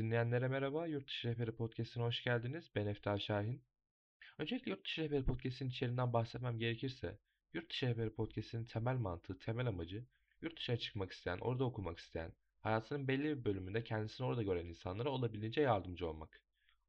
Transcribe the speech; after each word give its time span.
Dinleyenlere 0.00 0.48
merhaba. 0.48 0.86
Yurt 0.86 1.08
Dışı 1.08 1.28
Rehberi 1.28 1.52
Podcast'ine 1.52 2.02
hoş 2.02 2.24
geldiniz. 2.24 2.70
Ben 2.74 2.86
Eftal 2.86 3.18
Şahin. 3.18 3.62
Öncelikle 4.38 4.70
Yurt 4.70 4.84
Dışı 4.84 5.02
Rehberi 5.02 5.24
Podcast'in 5.24 5.68
içeriğinden 5.68 6.12
bahsetmem 6.12 6.58
gerekirse, 6.58 7.18
Yurt 7.54 7.70
Dışı 7.70 7.86
Rehberi 7.86 8.10
Podcast'in 8.10 8.64
temel 8.64 8.96
mantığı, 8.96 9.38
temel 9.38 9.66
amacı, 9.66 10.04
yurt 10.42 10.56
dışına 10.56 10.76
çıkmak 10.76 11.12
isteyen, 11.12 11.38
orada 11.38 11.64
okumak 11.64 11.98
isteyen, 11.98 12.32
hayatının 12.60 13.08
belli 13.08 13.24
bir 13.24 13.44
bölümünde 13.44 13.84
kendisini 13.84 14.26
orada 14.26 14.42
gören 14.42 14.66
insanlara 14.66 15.10
olabildiğince 15.10 15.60
yardımcı 15.60 16.08
olmak. 16.08 16.40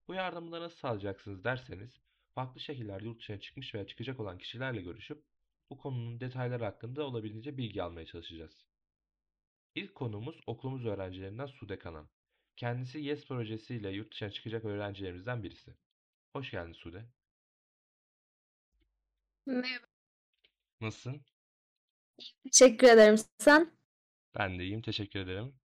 Bu 0.08 0.14
yardımı 0.14 0.52
nasıl 0.52 0.78
sağlayacaksınız 0.78 1.44
derseniz, 1.44 2.00
farklı 2.36 2.60
şekillerde 2.60 3.06
yurt 3.06 3.20
dışına 3.20 3.40
çıkmış 3.40 3.76
veya 3.76 3.88
çıkacak 3.88 4.20
olan 4.20 4.38
kişilerle 4.38 4.82
görüşüp, 4.82 5.24
bu 5.70 5.78
konunun 5.78 6.20
detayları 6.20 6.64
hakkında 6.64 7.04
olabildiğince 7.04 7.58
bilgi 7.58 7.84
almaya 7.84 8.06
çalışacağız. 8.06 8.66
İlk 9.76 9.96
konumuz 9.96 10.42
okulumuz 10.48 10.86
öğrencilerinden 10.86 11.46
Sude 11.46 11.80
Kanan. 11.80 12.10
Kendisi 12.58 13.00
YES 13.00 13.26
projesiyle 13.26 13.90
yurt 13.92 14.12
dışına 14.12 14.30
çıkacak 14.32 14.66
öğrencilerimizden 14.66 15.44
birisi. 15.44 15.74
Hoş 16.34 16.52
geldin 16.52 16.74
Sude. 16.74 17.06
Merhaba. 19.46 19.86
Nasılsın? 20.82 21.26
Teşekkür 22.44 22.88
ederim. 22.88 23.16
Sen? 23.38 23.74
Ben 24.36 24.60
de 24.60 24.64
iyiyim, 24.64 24.82
teşekkür 24.82 25.20
ederim. 25.20 25.56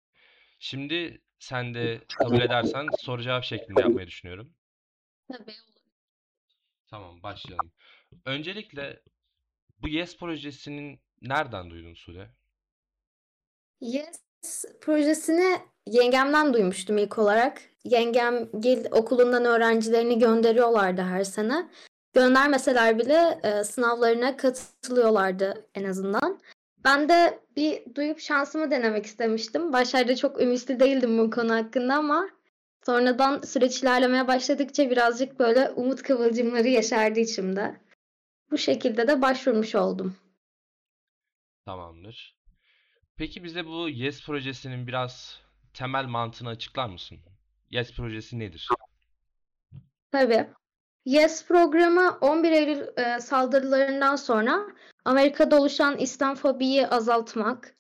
Şimdi 0.59 1.23
sen 1.39 1.75
de 1.75 2.05
kabul 2.09 2.41
edersen 2.41 2.87
soru 2.99 3.23
cevap 3.23 3.45
şeklinde 3.45 3.81
yapmayı 3.81 4.07
düşünüyorum. 4.07 4.55
Tabii 5.33 5.43
olur. 5.51 5.81
Tamam, 6.87 7.23
başlayalım. 7.23 7.73
Öncelikle 8.25 9.03
bu 9.79 9.89
YES 9.89 10.17
projesinin 10.19 11.01
nereden 11.23 11.71
duydun 11.71 11.95
Sude? 11.95 12.31
Yes 13.81 14.26
projesini 14.81 15.59
yengemden 15.87 16.55
duymuştum 16.55 16.99
ilk 16.99 17.19
olarak. 17.19 17.63
Yengem 17.85 18.49
Gil 18.61 18.85
okulundan 18.91 19.45
öğrencilerini 19.45 20.19
gönderiyorlardı 20.19 21.03
her 21.03 21.25
sene. 21.25 21.69
Göndermeseler 22.13 22.99
bile 22.99 23.41
e, 23.43 23.65
sınavlarına 23.65 24.37
katılıyorlardı 24.37 25.67
en 25.75 25.85
azından. 25.85 26.41
Ben 26.85 27.09
de 27.09 27.41
bir 27.57 27.95
duyup 27.95 28.21
şansımı 28.21 28.71
denemek 28.71 29.07
istemiştim. 29.07 29.73
Başlarda 29.73 30.17
çok 30.17 30.41
ümitli 30.41 30.81
değildim 30.81 31.19
bu 31.19 31.31
konu 31.31 31.55
hakkında 31.55 31.95
ama 31.95 32.29
sonradan 32.87 33.41
süreç 33.41 33.83
ilerlemeye 33.83 34.29
başladıkça 34.29 34.91
birazcık 34.91 35.39
böyle 35.39 35.71
umut 35.71 36.03
kıvılcımları 36.03 36.69
yaşardı 36.69 37.21
içimde. 37.21 37.81
Bu 38.51 38.59
şekilde 38.59 39.09
de 39.09 39.23
başvurmuş 39.23 39.75
oldum. 39.75 40.17
Tamamdır. 41.65 42.37
Peki 43.17 43.45
bize 43.45 43.67
bu 43.67 43.89
YES 43.89 44.27
projesinin 44.27 44.87
biraz 44.87 45.41
temel 45.75 46.05
mantığını 46.05 46.49
açıklar 46.49 46.89
mısın? 46.89 47.19
YES 47.71 47.93
projesi 47.93 48.39
nedir? 48.39 48.69
Tabii. 50.13 50.47
Yes 51.05 51.47
programı 51.47 52.19
11 52.21 52.53
Eylül 52.53 52.87
e, 52.97 53.21
saldırılarından 53.21 54.17
sonra 54.17 54.67
Amerika'da 55.05 55.61
oluşan 55.61 55.99
İslamfobiyi 55.99 56.87
azaltmak, 56.87 57.75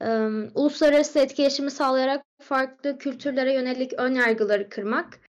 e, 0.00 0.06
uluslararası 0.54 1.18
etkileşimi 1.18 1.70
sağlayarak 1.70 2.24
farklı 2.42 2.98
kültürlere 2.98 3.54
yönelik 3.54 3.92
ön 3.92 4.14
yargıları 4.14 4.68
kırmak 4.68 5.20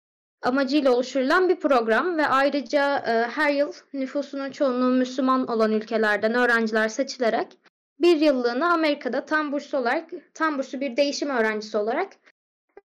amacıyla 0.42 0.92
oluşturulan 0.92 1.50
bir 1.50 1.60
program 1.60 2.18
ve 2.18 2.28
ayrıca 2.28 2.98
e, 2.98 3.28
her 3.32 3.52
yıl 3.52 3.74
nüfusunun 3.94 4.52
çoğunluğu 4.52 4.96
Müslüman 4.96 5.48
olan 5.48 5.72
ülkelerden 5.72 6.34
öğrenciler 6.34 6.90
seçilerek 6.90 7.58
bir 8.00 8.18
yıllığına 8.18 8.74
Amerika'da 8.74 9.26
tam 9.26 9.52
burslu 9.52 9.78
olarak, 9.78 10.10
tam 10.34 10.58
burslu 10.58 10.80
bir 10.82 10.98
değişim 10.98 11.30
öğrencisi 11.30 11.78
olarak 11.78 12.14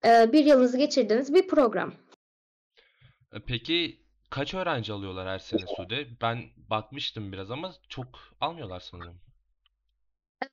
e, 0.04 0.32
bir 0.32 0.44
yılınızı 0.44 0.78
geçirdiğiniz 0.78 1.34
bir 1.34 1.48
program. 1.48 1.92
E, 3.32 3.40
Peki 3.46 4.00
kaç 4.30 4.54
öğrenci 4.54 4.92
alıyorlar 4.92 5.28
her 5.28 5.38
sene 5.38 5.60
Sude? 5.76 6.06
Ben 6.22 6.42
bakmıştım 6.70 7.32
biraz 7.32 7.50
ama 7.50 7.74
çok 7.88 8.06
almıyorlar 8.40 8.80
sanırım. 8.80 9.20
E, 10.44 10.46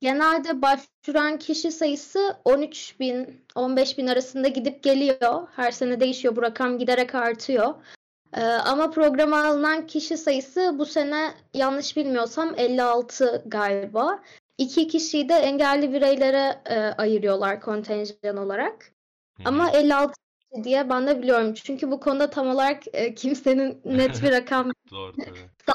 Genelde 0.00 0.62
başvuran 0.62 1.38
kişi 1.38 1.72
sayısı 1.72 2.36
13 2.44 3.00
bin, 3.00 3.44
15 3.54 3.98
bin 3.98 4.06
arasında 4.06 4.48
gidip 4.48 4.82
geliyor. 4.82 5.48
Her 5.56 5.70
sene 5.70 6.00
değişiyor. 6.00 6.36
Bu 6.36 6.42
rakam 6.42 6.78
giderek 6.78 7.14
artıyor. 7.14 7.74
Ee, 8.36 8.40
ama 8.42 8.90
programa 8.90 9.44
alınan 9.44 9.86
kişi 9.86 10.16
sayısı 10.16 10.78
bu 10.78 10.86
sene 10.86 11.34
yanlış 11.54 11.96
bilmiyorsam 11.96 12.54
56 12.56 13.42
galiba. 13.46 14.22
İki 14.58 14.88
kişiyi 14.88 15.28
de 15.28 15.34
engelli 15.34 15.92
bireylere 15.92 16.62
e, 16.66 16.76
ayırıyorlar 16.78 17.60
kontenjan 17.60 18.36
olarak. 18.36 18.92
Hı 19.36 19.42
Ama 19.44 19.72
hı. 19.72 19.76
56 19.76 20.12
kişi 20.12 20.64
diye 20.64 20.90
ben 20.90 21.06
de 21.06 21.22
biliyorum. 21.22 21.54
Çünkü 21.54 21.90
bu 21.90 22.00
konuda 22.00 22.30
tam 22.30 22.48
olarak 22.48 22.82
e, 22.92 23.14
kimsenin 23.14 23.80
net 23.84 24.22
bir 24.22 24.32
rakam 24.32 24.70
Doğru 24.90 25.16
tabii. 25.16 25.50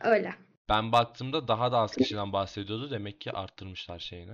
öyle. 0.00 0.34
Ben 0.68 0.92
baktığımda 0.92 1.48
daha 1.48 1.72
da 1.72 1.78
az 1.78 1.96
kişiden 1.96 2.32
bahsediyordu. 2.32 2.90
Demek 2.90 3.20
ki 3.20 3.32
arttırmışlar 3.32 3.98
şeyini. 3.98 4.32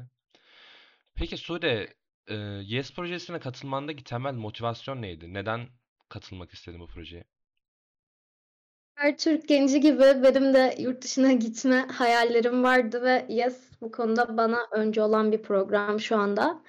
Peki 1.15 1.37
Sude, 1.37 1.95
e, 2.29 2.35
YES 2.63 2.95
projesine 2.95 3.41
katılmandaki 3.41 4.05
temel 4.05 4.35
motivasyon 4.35 5.03
neydi? 5.03 5.35
Neden 5.35 5.69
katılmak 6.11 6.51
istedin 6.51 6.81
bu 6.81 6.87
projeye? 6.87 7.25
Her 8.95 9.19
Türk 9.19 9.49
genci 9.49 9.81
gibi 9.81 10.01
benim 10.01 10.55
de 10.55 10.75
yurt 10.79 11.03
dışına 11.05 11.33
gitme 11.33 11.87
hayallerim 11.93 12.63
vardı 12.63 13.03
ve 13.03 13.27
Yes 13.29 13.71
bu 13.81 13.93
konuda 13.93 14.37
bana 14.37 14.67
önce 14.71 15.03
olan 15.03 15.33
bir 15.33 15.43
program 15.43 16.01
şu 16.01 16.17
anda. 16.17 16.63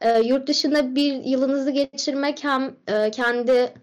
Ee, 0.00 0.20
yurt 0.20 0.48
dışında 0.48 0.94
bir 0.94 1.24
yılınızı 1.24 1.70
geçirmek 1.70 2.44
hem 2.44 2.76
e, 2.86 3.10
kendi 3.10 3.74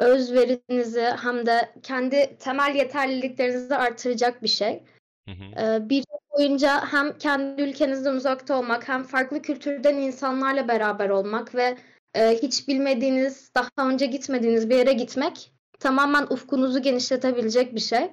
özverinizi 0.00 1.02
hem 1.22 1.46
de 1.46 1.74
kendi 1.82 2.36
temel 2.38 2.74
yeterliliklerinizi 2.74 3.76
artıracak 3.76 4.42
bir 4.42 4.48
şey. 4.48 4.82
Hı 5.28 5.30
hı. 5.30 5.44
Ee, 5.60 5.88
bir 5.88 5.96
yıl 5.96 6.38
boyunca 6.38 6.84
hem 6.86 7.18
kendi 7.18 7.62
ülkenizden 7.62 8.14
uzakta 8.14 8.58
olmak 8.58 8.88
hem 8.88 9.02
farklı 9.02 9.42
kültürden 9.42 9.96
insanlarla 9.96 10.68
beraber 10.68 11.08
olmak 11.08 11.54
ve 11.54 11.76
e, 12.14 12.38
hiç 12.42 12.68
bilmediğiniz, 12.68 13.50
daha 13.54 13.88
önce 13.88 14.06
gitmediğiniz 14.06 14.70
bir 14.70 14.76
yere 14.76 14.92
gitmek 14.92 15.52
tamamen 15.82 16.26
ufkunuzu 16.30 16.82
genişletebilecek 16.82 17.74
bir 17.74 17.80
şey. 17.80 18.10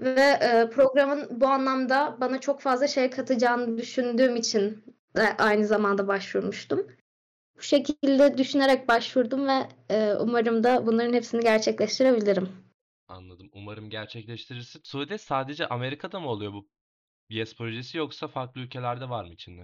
Ve 0.00 0.20
e, 0.20 0.70
programın 0.70 1.40
bu 1.40 1.46
anlamda 1.46 2.16
bana 2.20 2.40
çok 2.40 2.60
fazla 2.60 2.88
şey 2.88 3.10
katacağını 3.10 3.78
düşündüğüm 3.78 4.36
için 4.36 4.84
de 5.16 5.36
aynı 5.36 5.66
zamanda 5.66 6.08
başvurmuştum. 6.08 6.86
Bu 7.56 7.62
şekilde 7.62 8.38
düşünerek 8.38 8.88
başvurdum 8.88 9.48
ve 9.48 9.68
e, 9.90 10.14
umarım 10.14 10.64
da 10.64 10.86
bunların 10.86 11.12
hepsini 11.12 11.40
gerçekleştirebilirim. 11.40 12.48
Anladım. 13.08 13.50
Umarım 13.52 13.90
gerçekleştirirsin. 13.90 14.80
Sude 14.84 15.18
sadece 15.18 15.66
Amerika'da 15.66 16.20
mı 16.20 16.28
oluyor 16.28 16.52
bu 16.52 16.68
YES 17.28 17.56
projesi 17.56 17.98
yoksa 17.98 18.28
farklı 18.28 18.60
ülkelerde 18.60 19.08
var 19.08 19.24
mı 19.24 19.32
içinde? 19.32 19.62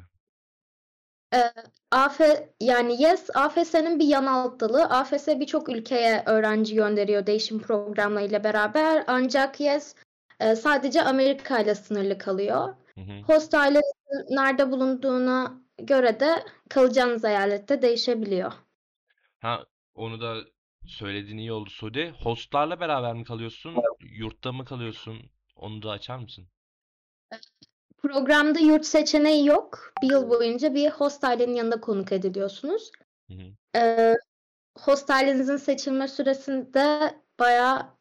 Ee, 1.37 1.53
AF 1.91 2.21
yani 2.61 3.03
Yes 3.03 3.31
AFS'nin 3.35 3.99
bir 3.99 4.07
yan 4.07 4.27
alt 4.27 4.61
dalı. 4.61 4.85
AFS 4.85 5.29
birçok 5.29 5.69
ülkeye 5.69 6.23
öğrenci 6.27 6.75
gönderiyor 6.75 7.27
değişim 7.27 7.63
programlarıyla 7.63 8.45
beraber. 8.45 9.05
Ancak 9.07 9.61
Yes 9.61 9.95
e, 10.41 10.57
sadece 10.57 11.03
Amerika 11.03 11.59
ile 11.59 11.75
sınırlı 11.75 12.19
kalıyor. 12.19 12.75
Hı 12.95 13.01
hı. 13.01 13.21
Host 13.27 13.55
ailesi 13.55 13.83
nerede 14.31 14.71
bulunduğuna 14.71 15.61
göre 15.79 16.21
de 16.21 16.45
kalacağınız 16.69 17.25
eyalette 17.25 17.83
değişebiliyor. 17.83 18.53
Ha, 19.41 19.65
onu 19.95 20.21
da 20.21 20.37
söylediğin 20.87 21.39
iyi 21.39 21.53
oldu 21.53 21.71
Sude. 21.71 22.11
Hostlarla 22.11 22.81
beraber 22.81 23.15
mi 23.15 23.25
kalıyorsun? 23.25 23.75
Yurtta 24.01 24.53
mı 24.53 24.65
kalıyorsun? 24.65 25.17
Onu 25.57 25.83
da 25.83 25.91
açar 25.91 26.19
mısın? 26.19 26.49
Programda 27.97 28.59
yurt 28.59 28.87
seçeneği 28.87 29.47
yok. 29.47 29.93
Bir 30.03 30.11
yıl 30.11 30.31
boyunca 30.31 30.75
bir 30.75 30.91
host 30.91 31.25
ailenin 31.25 31.55
yanında 31.55 31.81
konuk 31.81 32.13
ediliyorsunuz. 32.13 32.91
Hı 33.29 33.35
hı. 33.35 33.79
Ee, 33.79 34.15
host 34.79 35.11
ailenizin 35.11 35.57
seçilme 35.57 36.09
süresinde 36.09 37.15
bayağı 37.39 37.97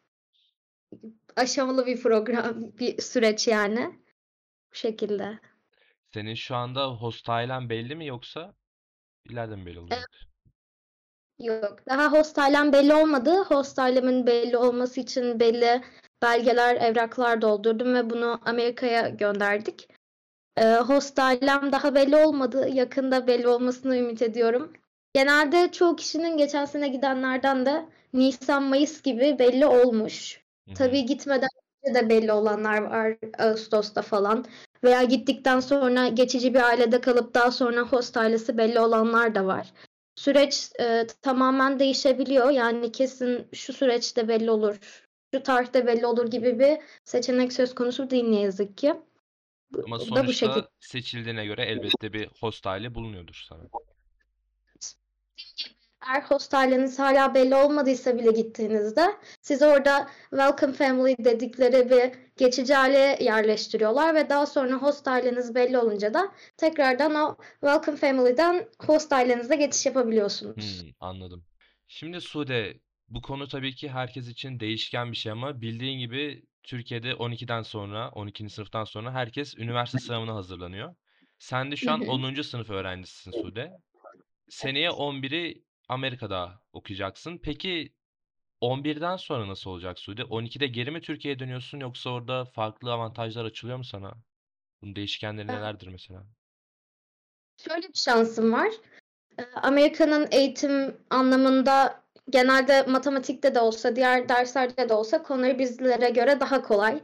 aşamalı 1.36 1.86
bir 1.86 2.02
program, 2.02 2.78
bir 2.78 3.02
süreç 3.02 3.48
yani. 3.48 4.00
Bu 4.70 4.74
şekilde. 4.74 5.38
Senin 6.14 6.34
şu 6.34 6.56
anda 6.56 6.86
host 6.88 7.28
ailen 7.28 7.70
belli 7.70 7.96
mi 7.96 8.06
yoksa 8.06 8.54
ileride 9.30 9.56
mi 9.56 9.66
belli 9.66 9.78
olacak? 9.78 10.10
Yok. 11.38 11.86
Daha 11.88 12.12
host 12.12 12.38
ailem 12.38 12.72
belli 12.72 12.94
olmadı. 12.94 13.44
Host 13.44 13.78
ailemin 13.78 14.26
belli 14.26 14.56
olması 14.56 15.00
için 15.00 15.40
belli 15.40 15.82
belgeler, 16.22 16.76
evraklar 16.76 17.42
doldurdum 17.42 17.94
ve 17.94 18.10
bunu 18.10 18.40
Amerika'ya 18.44 19.08
gönderdik. 19.08 19.88
Ee, 20.56 20.74
host 20.74 21.18
ailem 21.18 21.72
daha 21.72 21.94
belli 21.94 22.16
olmadı. 22.16 22.68
Yakında 22.72 23.26
belli 23.26 23.48
olmasını 23.48 23.96
ümit 23.96 24.22
ediyorum. 24.22 24.72
Genelde 25.14 25.72
çoğu 25.72 25.96
kişinin 25.96 26.36
geçen 26.36 26.64
sene 26.64 26.88
gidenlerden 26.88 27.66
de 27.66 27.86
Nisan-Mayıs 28.12 29.02
gibi 29.02 29.36
belli 29.38 29.66
olmuş. 29.66 30.44
Tabii 30.74 31.04
gitmeden 31.04 31.48
önce 31.84 31.94
de 32.00 32.08
belli 32.08 32.32
olanlar 32.32 32.82
var 32.82 33.16
Ağustos'ta 33.38 34.02
falan. 34.02 34.44
Veya 34.84 35.02
gittikten 35.02 35.60
sonra 35.60 36.08
geçici 36.08 36.54
bir 36.54 36.62
ailede 36.68 37.00
kalıp 37.00 37.34
daha 37.34 37.50
sonra 37.50 37.80
host 37.80 38.16
ailesi 38.16 38.58
belli 38.58 38.80
olanlar 38.80 39.34
da 39.34 39.46
var. 39.46 39.72
süreç 40.16 40.70
e, 40.80 41.06
tamamen 41.22 41.78
değişebiliyor. 41.78 42.50
Yani 42.50 42.92
kesin 42.92 43.48
şu 43.52 43.72
süreçte 43.72 44.28
belli 44.28 44.50
olur, 44.50 45.05
şu 45.36 45.42
tarihte 45.42 45.86
belli 45.86 46.06
olur 46.06 46.30
gibi 46.30 46.58
bir 46.58 46.78
seçenek 47.04 47.52
söz 47.52 47.74
konusu 47.74 48.10
değil 48.10 48.24
ne 48.24 48.40
yazık 48.40 48.78
ki. 48.78 48.94
Ama 49.84 49.98
da 49.98 50.00
bu 50.00 50.04
sonuçta 50.04 50.32
şekilde. 50.32 50.66
seçildiğine 50.80 51.46
göre 51.46 51.64
elbette 51.64 52.12
bir 52.12 52.28
host 52.40 52.66
aile 52.66 52.94
bulunuyordur 52.94 53.44
sana. 53.48 53.60
Eğer 56.08 56.22
host 56.22 56.54
aileniz 56.54 56.98
hala 56.98 57.34
belli 57.34 57.54
olmadıysa 57.54 58.18
bile 58.18 58.30
gittiğinizde 58.30 59.16
sizi 59.42 59.66
orada 59.66 60.08
welcome 60.30 60.72
family 60.72 61.16
dedikleri 61.24 61.90
bir 61.90 62.18
geçici 62.36 62.76
aileye 62.76 63.18
yerleştiriyorlar 63.20 64.14
ve 64.14 64.28
daha 64.28 64.46
sonra 64.46 64.74
host 64.74 65.08
aileniz 65.08 65.54
belli 65.54 65.78
olunca 65.78 66.14
da 66.14 66.32
tekrardan 66.56 67.14
o 67.14 67.36
welcome 67.60 67.96
family'den 67.96 68.68
host 68.86 69.12
ailenize 69.12 69.56
geçiş 69.56 69.86
yapabiliyorsunuz. 69.86 70.82
Hmm, 70.82 70.90
anladım. 71.00 71.44
Şimdi 71.88 72.20
Sude, 72.20 72.80
bu 73.08 73.22
konu 73.22 73.48
tabii 73.48 73.74
ki 73.74 73.88
herkes 73.88 74.28
için 74.28 74.60
değişken 74.60 75.12
bir 75.12 75.16
şey 75.16 75.32
ama 75.32 75.60
bildiğin 75.60 75.98
gibi 75.98 76.42
Türkiye'de 76.62 77.12
12'den 77.12 77.62
sonra, 77.62 78.10
12. 78.10 78.50
sınıftan 78.50 78.84
sonra 78.84 79.12
herkes 79.12 79.58
üniversite 79.58 79.98
sınavına 79.98 80.34
hazırlanıyor. 80.34 80.94
Sen 81.38 81.70
de 81.70 81.76
şu 81.76 81.92
an 81.92 82.00
hı. 82.00 82.10
10. 82.10 82.42
sınıf 82.42 82.70
öğrencisisin 82.70 83.30
Sude. 83.30 83.72
Seneye 84.48 84.88
11'i 84.88 85.64
Amerika'da 85.88 86.62
okuyacaksın. 86.72 87.38
Peki 87.38 87.92
11'den 88.62 89.16
sonra 89.16 89.48
nasıl 89.48 89.70
olacak 89.70 89.98
Sude? 89.98 90.22
12'de 90.22 90.66
geri 90.66 90.90
mi 90.90 91.00
Türkiye'ye 91.00 91.38
dönüyorsun 91.38 91.80
yoksa 91.80 92.10
orada 92.10 92.44
farklı 92.44 92.92
avantajlar 92.92 93.44
açılıyor 93.44 93.78
mu 93.78 93.84
sana? 93.84 94.14
Bunun 94.82 94.96
değişkenleri 94.96 95.46
nelerdir 95.46 95.88
mesela? 95.88 96.26
Şöyle 97.56 97.88
bir 97.88 97.98
şansım 97.98 98.52
var. 98.52 98.68
Amerika'nın 99.54 100.28
eğitim 100.30 100.96
anlamında 101.10 102.05
genelde 102.30 102.82
matematikte 102.82 103.54
de 103.54 103.60
olsa, 103.60 103.96
diğer 103.96 104.28
derslerde 104.28 104.88
de 104.88 104.94
olsa 104.94 105.22
konuları 105.22 105.58
bizlere 105.58 106.10
göre 106.10 106.40
daha 106.40 106.62
kolay. 106.62 107.00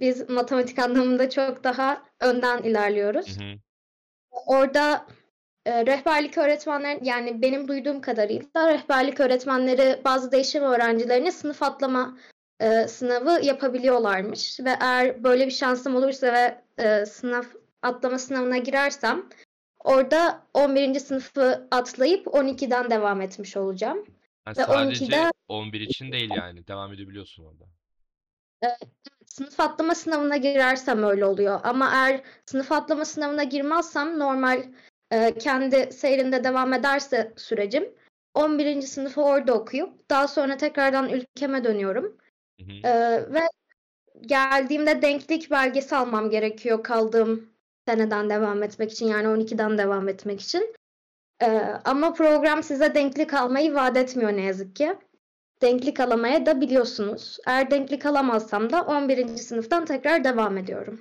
Biz 0.00 0.30
matematik 0.30 0.78
anlamında 0.78 1.30
çok 1.30 1.64
daha 1.64 2.02
önden 2.20 2.58
Hı 2.58 2.62
ilerliyoruz. 2.62 3.38
hı. 3.38 3.58
Orada 4.46 5.06
e, 5.66 5.86
rehberlik 5.86 6.38
öğretmenler 6.38 6.98
yani 7.02 7.42
benim 7.42 7.68
duyduğum 7.68 8.00
kadarıyla 8.00 8.68
rehberlik 8.68 9.20
öğretmenleri 9.20 10.00
bazı 10.04 10.32
değişim 10.32 10.62
öğrencilerine 10.62 11.32
sınıf 11.32 11.62
atlama 11.62 12.18
e, 12.60 12.88
sınavı 12.88 13.44
yapabiliyorlarmış 13.46 14.60
ve 14.60 14.76
eğer 14.80 15.24
böyle 15.24 15.46
bir 15.46 15.50
şansım 15.50 15.96
olursa 15.96 16.32
ve 16.32 16.62
e, 16.78 17.06
sınav 17.06 17.42
atlama 17.82 18.18
sınavına 18.18 18.58
girersem 18.58 19.26
orada 19.84 20.42
11. 20.54 21.00
sınıfı 21.00 21.68
atlayıp 21.70 22.26
12'den 22.26 22.90
devam 22.90 23.20
etmiş 23.20 23.56
olacağım 23.56 24.06
Ha, 24.46 24.52
ve 24.56 24.64
sadece 24.64 25.04
12'de 25.04 25.30
11 25.48 25.80
için 25.80 26.12
değil 26.12 26.30
yani. 26.36 26.66
Devam 26.66 26.92
edebiliyorsun 26.92 27.44
orada. 27.44 27.64
sınıf 29.26 29.60
atlama 29.60 29.94
sınavına 29.94 30.36
girersem 30.36 31.02
öyle 31.02 31.24
oluyor 31.24 31.60
ama 31.64 31.90
eğer 31.94 32.22
sınıf 32.46 32.72
atlama 32.72 33.04
sınavına 33.04 33.44
girmezsem 33.44 34.18
normal 34.18 34.62
e, 35.10 35.38
kendi 35.38 35.92
seyrinde 35.92 36.44
devam 36.44 36.72
ederse 36.72 37.32
sürecim 37.36 37.94
11. 38.34 38.82
sınıfı 38.82 39.22
orada 39.22 39.54
okuyup 39.54 40.10
daha 40.10 40.28
sonra 40.28 40.56
tekrardan 40.56 41.08
ülkeme 41.08 41.64
dönüyorum. 41.64 42.16
Hı 42.60 42.66
hı. 42.66 42.88
E, 42.88 43.22
ve 43.34 43.40
geldiğimde 44.20 45.02
denklik 45.02 45.50
belgesi 45.50 45.96
almam 45.96 46.30
gerekiyor 46.30 46.82
kaldığım 46.82 47.50
seneden 47.88 48.30
devam 48.30 48.62
etmek 48.62 48.92
için 48.92 49.06
yani 49.06 49.26
12'den 49.26 49.78
devam 49.78 50.08
etmek 50.08 50.40
için. 50.40 50.74
E, 51.42 51.46
ama 51.84 52.12
program 52.12 52.62
size 52.62 52.94
denklik 52.94 53.34
almayı 53.34 53.74
vaat 53.74 53.96
etmiyor 53.96 54.32
ne 54.32 54.42
yazık 54.42 54.76
ki. 54.76 54.98
Denklik 55.62 56.00
alamaya 56.00 56.46
da 56.46 56.60
biliyorsunuz. 56.60 57.38
Eğer 57.46 57.70
denklik 57.70 58.06
alamazsam 58.06 58.72
da 58.72 58.82
11. 58.82 59.26
sınıftan 59.36 59.84
tekrar 59.84 60.24
devam 60.24 60.58
ediyorum. 60.58 61.00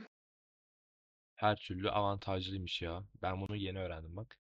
Her 1.35 1.55
türlü 1.55 1.89
avantajlıymış 1.89 2.81
ya. 2.81 3.03
Ben 3.21 3.41
bunu 3.41 3.55
yeni 3.55 3.79
öğrendim 3.79 4.15
bak. 4.15 4.37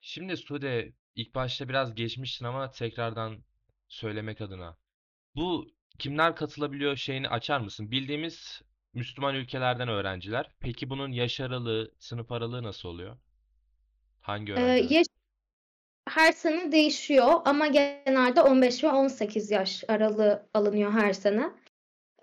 Şimdi 0.00 0.36
Sude 0.36 0.92
ilk 1.14 1.34
başta 1.34 1.68
biraz 1.68 1.94
geçmiştin 1.94 2.44
ama 2.44 2.70
tekrardan 2.70 3.44
söylemek 3.88 4.40
adına. 4.40 4.76
Bu 5.34 5.68
kimler 5.98 6.36
katılabiliyor 6.36 6.96
şeyini 6.96 7.28
açar 7.28 7.60
mısın? 7.60 7.90
Bildiğimiz 7.90 8.62
Müslüman 8.94 9.34
ülkelerden 9.34 9.88
öğrenciler. 9.88 10.50
Peki 10.60 10.90
bunun 10.90 11.12
yaş 11.12 11.40
aralığı, 11.40 11.92
sınıf 11.98 12.32
aralığı 12.32 12.62
nasıl 12.62 12.88
oluyor? 12.88 13.16
Hangi 14.28 14.52
Ee, 14.52 14.54
öğrenciler? 14.54 14.90
yaş 14.98 15.06
her 16.08 16.32
sene 16.32 16.72
değişiyor 16.72 17.32
ama 17.44 17.66
genelde 17.66 18.42
15 18.42 18.84
ve 18.84 18.88
18 18.88 19.50
yaş 19.50 19.84
aralığı 19.88 20.48
alınıyor 20.54 20.92
her 20.92 21.12
sene. 21.12 21.50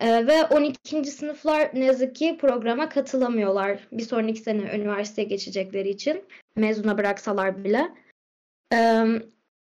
Ee, 0.00 0.26
ve 0.26 0.44
12. 0.44 1.04
sınıflar 1.04 1.70
ne 1.74 1.84
yazık 1.84 2.16
ki 2.16 2.38
programa 2.40 2.88
katılamıyorlar. 2.88 3.88
Bir 3.92 4.02
sonraki 4.02 4.40
sene 4.40 4.76
üniversiteye 4.76 5.28
geçecekleri 5.28 5.88
için 5.88 6.24
mezuna 6.56 6.98
bıraksalar 6.98 7.64
bile. 7.64 7.94
Ee, 8.72 9.04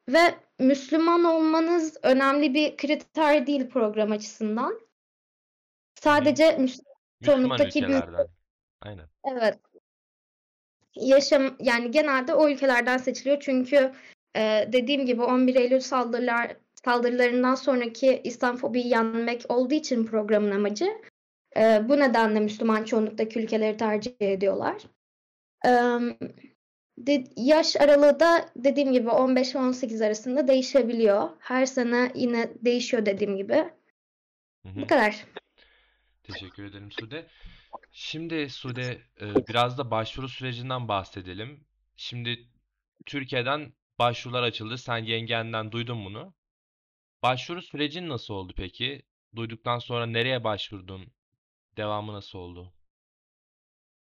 ve 0.09 0.19
Müslüman 0.59 1.23
olmanız 1.23 1.97
önemli 2.03 2.53
bir 2.53 2.77
kriter 2.77 3.47
değil 3.47 3.69
program 3.69 4.11
açısından. 4.11 4.79
Sadece 5.95 6.57
Müslüman 6.57 6.93
Müslüman 7.21 7.67
ülkelerden. 7.67 8.27
Aynen. 8.81 9.05
evet 9.23 9.59
yaşam 10.95 11.55
yani 11.59 11.91
genelde 11.91 12.33
o 12.33 12.49
ülkelerden 12.49 12.97
seçiliyor 12.97 13.37
çünkü 13.39 13.91
e, 14.35 14.69
dediğim 14.73 15.05
gibi 15.05 15.21
11 15.21 15.55
Eylül 15.55 15.79
saldırılar 15.79 16.57
saldırılarından 16.85 17.55
sonraki 17.55 18.21
İslamfobiyi 18.23 18.87
yenmek 18.87 19.45
olduğu 19.49 19.73
için 19.73 20.05
programın 20.05 20.51
amacı 20.51 20.87
e, 21.57 21.89
bu 21.89 21.99
nedenle 21.99 22.39
Müslüman 22.39 22.83
çoğunluktaki 22.83 23.39
ülkeleri 23.39 23.77
tercih 23.77 24.13
ediyorlar. 24.19 24.83
E, 25.65 25.71
de- 26.97 27.23
yaş 27.37 27.75
aralığı 27.75 28.19
da 28.19 28.49
dediğim 28.55 28.93
gibi 28.93 29.09
15 29.09 29.55
ve 29.55 29.59
18 29.59 30.01
arasında 30.01 30.47
değişebiliyor. 30.47 31.29
Her 31.39 31.65
sene 31.65 32.11
yine 32.15 32.49
değişiyor 32.61 33.05
dediğim 33.05 33.37
gibi. 33.37 33.55
Hı 34.63 34.69
Bu 34.75 34.81
hı. 34.81 34.87
kadar. 34.87 35.25
Teşekkür 36.23 36.63
ederim 36.65 36.91
Sude. 36.91 37.25
Şimdi 37.95 38.49
Sude 38.49 39.01
e, 39.21 39.47
biraz 39.47 39.77
da 39.77 39.91
başvuru 39.91 40.29
sürecinden 40.29 40.87
bahsedelim. 40.87 41.63
Şimdi 41.95 42.47
Türkiye'den 43.05 43.73
başvurular 43.99 44.43
açıldı. 44.43 44.77
Sen 44.77 44.97
yengenden 44.97 45.71
duydun 45.71 46.05
bunu. 46.05 46.33
Başvuru 47.23 47.61
sürecin 47.61 48.09
nasıl 48.09 48.33
oldu 48.33 48.53
peki? 48.57 49.01
Duyduktan 49.35 49.79
sonra 49.79 50.05
nereye 50.05 50.43
başvurdun? 50.43 51.07
Devamı 51.77 52.13
nasıl 52.13 52.39
oldu? 52.39 52.73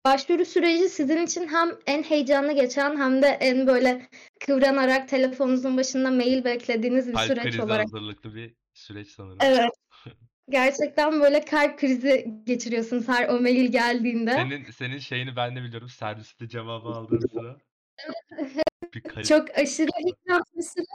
Başvuru 0.05 0.45
süreci 0.45 0.89
sizin 0.89 1.25
için 1.25 1.47
hem 1.47 1.69
en 1.87 2.03
heyecanlı 2.03 2.53
geçen 2.53 2.97
hem 2.97 3.21
de 3.21 3.27
en 3.27 3.67
böyle 3.67 4.09
kıvranarak 4.39 5.09
telefonunuzun 5.09 5.77
başında 5.77 6.11
mail 6.11 6.43
beklediğiniz 6.43 7.07
bir 7.07 7.13
Kalp 7.13 7.27
süreç 7.27 7.43
krizi 7.43 7.61
olarak. 7.61 7.85
hazırlıklı 7.85 8.35
bir 8.35 8.55
süreç 8.73 9.07
sanırım. 9.07 9.37
Evet. 9.41 9.71
Gerçekten 10.49 11.21
böyle 11.21 11.45
kalp 11.45 11.79
krizi 11.79 12.33
geçiriyorsunuz 12.45 13.07
her 13.07 13.29
o 13.29 13.41
mail 13.41 13.71
geldiğinde. 13.71 14.31
Senin 14.31 14.71
senin 14.71 14.99
şeyini 14.99 15.35
ben 15.35 15.55
de 15.55 15.63
biliyorum. 15.63 15.89
Serviste 15.89 16.47
cevabı 16.47 16.87
aldığın 16.87 17.19
sıra 17.19 17.55
bir. 19.15 19.23
Çok 19.23 19.49
aşırı 19.57 19.89
süreç. 20.63 20.87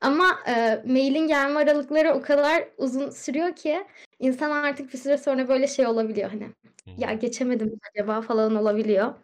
Ama 0.00 0.38
e, 0.46 0.82
mailin 0.86 1.28
gelme 1.28 1.60
aralıkları 1.60 2.12
o 2.14 2.22
kadar 2.22 2.68
uzun 2.76 3.10
sürüyor 3.10 3.56
ki 3.56 3.86
insan 4.18 4.50
artık 4.50 4.92
bir 4.92 4.98
süre 4.98 5.18
sonra 5.18 5.48
böyle 5.48 5.66
şey 5.66 5.86
olabiliyor 5.86 6.30
hani. 6.30 6.44
Hı 6.44 6.90
Ya 6.98 7.12
geçemedim 7.12 7.80
acaba 7.90 8.20
falan 8.20 8.54
olabiliyor. 8.54 9.14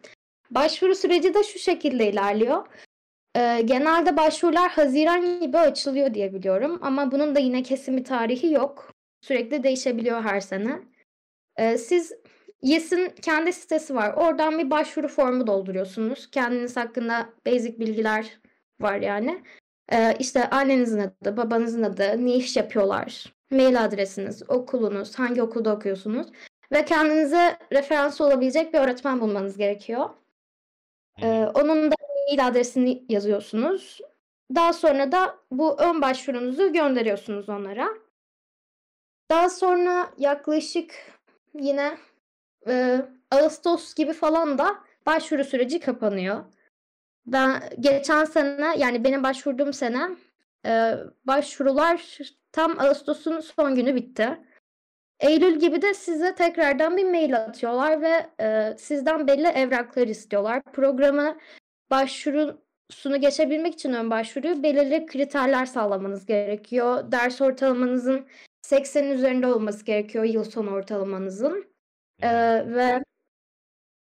Başvuru 0.51 0.95
süreci 0.95 1.33
de 1.33 1.43
şu 1.43 1.59
şekilde 1.59 2.11
ilerliyor. 2.11 2.65
Ee, 3.35 3.61
genelde 3.65 4.17
başvurular 4.17 4.71
Haziran 4.71 5.39
gibi 5.39 5.57
açılıyor 5.57 6.13
diye 6.13 6.33
biliyorum. 6.33 6.79
Ama 6.81 7.11
bunun 7.11 7.35
da 7.35 7.39
yine 7.39 7.63
kesin 7.63 7.97
bir 7.97 8.03
tarihi 8.03 8.51
yok. 8.51 8.94
Sürekli 9.25 9.63
değişebiliyor 9.63 10.21
her 10.21 10.39
sene. 10.39 10.79
Ee, 11.57 11.77
siz 11.77 12.13
YES'in 12.61 13.09
kendi 13.09 13.53
sitesi 13.53 13.95
var. 13.95 14.13
Oradan 14.13 14.59
bir 14.59 14.69
başvuru 14.69 15.07
formu 15.07 15.47
dolduruyorsunuz. 15.47 16.31
Kendiniz 16.31 16.77
hakkında 16.77 17.29
basic 17.45 17.79
bilgiler 17.79 18.39
var 18.79 18.95
yani. 18.95 19.43
Ee, 19.91 20.15
işte 20.19 20.49
annenizin 20.49 20.99
adı, 20.99 21.37
babanızın 21.37 21.83
adı, 21.83 22.25
ne 22.25 22.35
iş 22.35 22.57
yapıyorlar, 22.57 23.33
mail 23.51 23.85
adresiniz, 23.85 24.49
okulunuz, 24.49 25.19
hangi 25.19 25.41
okulda 25.41 25.75
okuyorsunuz 25.75 26.27
ve 26.71 26.85
kendinize 26.85 27.57
referans 27.73 28.21
olabilecek 28.21 28.73
bir 28.73 28.79
öğretmen 28.79 29.21
bulmanız 29.21 29.57
gerekiyor. 29.57 30.09
Ee, 31.21 31.27
onun 31.53 31.91
da 31.91 31.95
mail 32.29 32.47
adresini 32.47 33.05
yazıyorsunuz. 33.09 34.01
Daha 34.55 34.73
sonra 34.73 35.11
da 35.11 35.35
bu 35.51 35.79
ön 35.79 36.01
başvurunuzu 36.01 36.73
gönderiyorsunuz 36.73 37.49
onlara. 37.49 38.04
Daha 39.29 39.49
sonra 39.49 40.11
yaklaşık 40.17 40.93
yine 41.53 41.97
e, 42.67 43.01
Ağustos 43.31 43.93
gibi 43.93 44.13
falan 44.13 44.57
da 44.57 44.75
başvuru 45.05 45.43
süreci 45.43 45.79
kapanıyor. 45.79 46.43
Ben 47.25 47.63
geçen 47.79 48.25
sene 48.25 48.75
yani 48.77 49.03
benim 49.03 49.23
başvurduğum 49.23 49.73
sene 49.73 50.09
e, 50.65 50.93
başvurular 51.25 52.19
tam 52.51 52.79
Ağustos'un 52.79 53.39
son 53.39 53.75
günü 53.75 53.95
bitti. 53.95 54.39
Eylül 55.19 55.59
gibi 55.59 55.81
de 55.81 55.93
size 55.93 56.35
tekrardan 56.35 56.97
bir 56.97 57.05
mail 57.05 57.35
atıyorlar 57.35 58.01
ve 58.01 58.29
e, 58.41 58.77
sizden 58.77 59.27
belli 59.27 59.47
evraklar 59.47 60.07
istiyorlar. 60.07 60.61
Programı 60.63 61.37
başvurusunu 61.91 63.21
geçebilmek 63.21 63.73
için 63.73 63.93
ön 63.93 64.09
başvuruyu 64.09 64.63
belirli 64.63 65.05
kriterler 65.05 65.65
sağlamanız 65.65 66.25
gerekiyor. 66.25 67.11
Ders 67.11 67.41
ortalamanızın 67.41 68.27
80'in 68.65 69.11
üzerinde 69.11 69.47
olması 69.47 69.85
gerekiyor 69.85 70.23
yıl 70.23 70.43
sonu 70.43 70.71
ortalamanızın. 70.71 71.75
E, 72.21 72.29
ve 72.67 73.03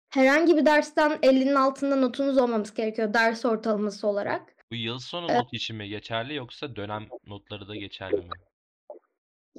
herhangi 0.09 0.57
bir 0.57 0.65
dersten 0.65 1.11
50'nin 1.11 1.55
altında 1.55 1.95
notunuz 1.95 2.37
olmaması 2.37 2.75
gerekiyor 2.75 3.13
ders 3.13 3.45
ortalaması 3.45 4.07
olarak. 4.07 4.55
Bu 4.71 4.75
yıl 4.75 4.99
sonu 4.99 5.27
Evet. 5.29 5.39
not 5.39 5.53
için 5.53 5.75
mi 5.75 5.89
geçerli 5.89 6.35
yoksa 6.35 6.75
dönem 6.75 7.07
notları 7.27 7.67
da 7.67 7.75
geçerli 7.75 8.15
mi? 8.15 8.29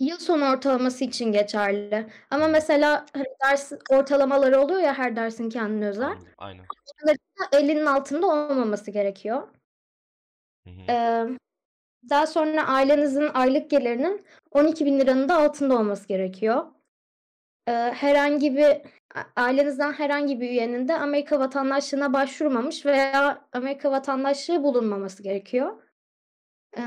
Yıl 0.01 0.19
sonu 0.19 0.51
ortalaması 0.51 1.05
için 1.05 1.33
geçerli. 1.33 2.07
Ama 2.31 2.49
mesela 2.49 3.07
hani 3.13 3.25
ders 3.45 3.73
ortalamaları 3.91 4.61
oluyor 4.61 4.81
ya 4.81 4.99
her 4.99 5.17
dersin 5.17 5.49
kendine 5.51 5.89
özel. 5.89 6.05
Anladım, 6.05 6.29
Aynen. 6.39 6.67
50'nin 7.53 7.87
altında 7.87 8.27
olmaması 8.27 8.91
gerekiyor. 8.91 9.49
Hı 10.67 10.71
hı. 10.71 10.93
Ee, 10.93 11.39
daha 12.11 12.27
sonra 12.27 12.67
ailenizin 12.67 13.29
aylık 13.35 13.71
gelirinin 13.71 14.27
12 14.51 14.87
bin 14.87 15.01
liranın 15.01 15.29
da 15.29 15.37
altında 15.37 15.79
olması 15.79 16.09
gerekiyor. 16.09 16.67
Ee, 17.69 17.73
herhangi 17.73 18.57
bir 18.57 18.77
ailenizden 19.37 19.93
herhangi 19.93 20.41
bir 20.41 20.51
üyenin 20.51 20.89
de 20.89 20.95
Amerika 20.95 21.41
vatandaşlığına 21.41 22.13
başvurmamış 22.13 22.87
veya 22.87 23.49
Amerika 23.53 23.91
vatandaşlığı 23.91 24.63
bulunmaması 24.63 25.23
gerekiyor. 25.23 25.83
Ee, 26.79 26.83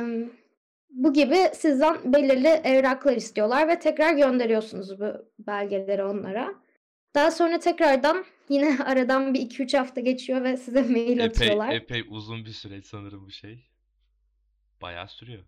bu 0.89 1.13
gibi 1.13 1.37
sizden 1.53 2.13
belirli 2.13 2.47
evraklar 2.47 3.15
istiyorlar 3.15 3.67
ve 3.67 3.79
tekrar 3.79 4.13
gönderiyorsunuz 4.13 4.99
bu 4.99 5.05
belgeleri 5.39 6.03
onlara. 6.03 6.55
Daha 7.15 7.31
sonra 7.31 7.59
tekrardan 7.59 8.25
yine 8.49 8.77
aradan 8.85 9.33
bir 9.33 9.39
2-3 9.39 9.77
hafta 9.77 10.01
geçiyor 10.01 10.43
ve 10.43 10.57
size 10.57 10.81
mail 10.81 11.11
Epey 11.11 11.25
atıyorlar. 11.25 11.73
epey 11.73 12.03
uzun 12.09 12.45
bir 12.45 12.51
süreç 12.51 12.85
sanırım 12.85 13.25
bu 13.25 13.31
şey. 13.31 13.68
Bayağı 14.81 15.07
sürüyor. 15.07 15.43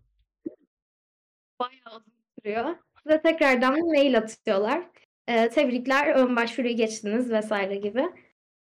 Bayağı 1.58 1.96
uzun 1.96 2.12
sürüyor. 2.38 2.76
Size 3.02 3.22
tekrardan 3.22 3.76
bir 3.76 3.82
mail 3.82 4.18
atıyorlar. 4.18 4.82
Ee, 5.28 5.48
tebrikler, 5.48 6.14
ön 6.14 6.36
başvuruyu 6.36 6.76
geçtiniz 6.76 7.30
vesaire 7.30 7.76
gibi. 7.76 8.04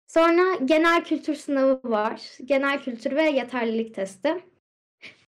Sonra 0.08 0.56
genel 0.66 1.04
kültür 1.04 1.36
sınavı 1.36 1.82
var. 1.84 2.22
Genel 2.46 2.84
kültür 2.84 3.16
ve 3.16 3.24
yeterlilik 3.24 3.96
testi. 3.96 4.44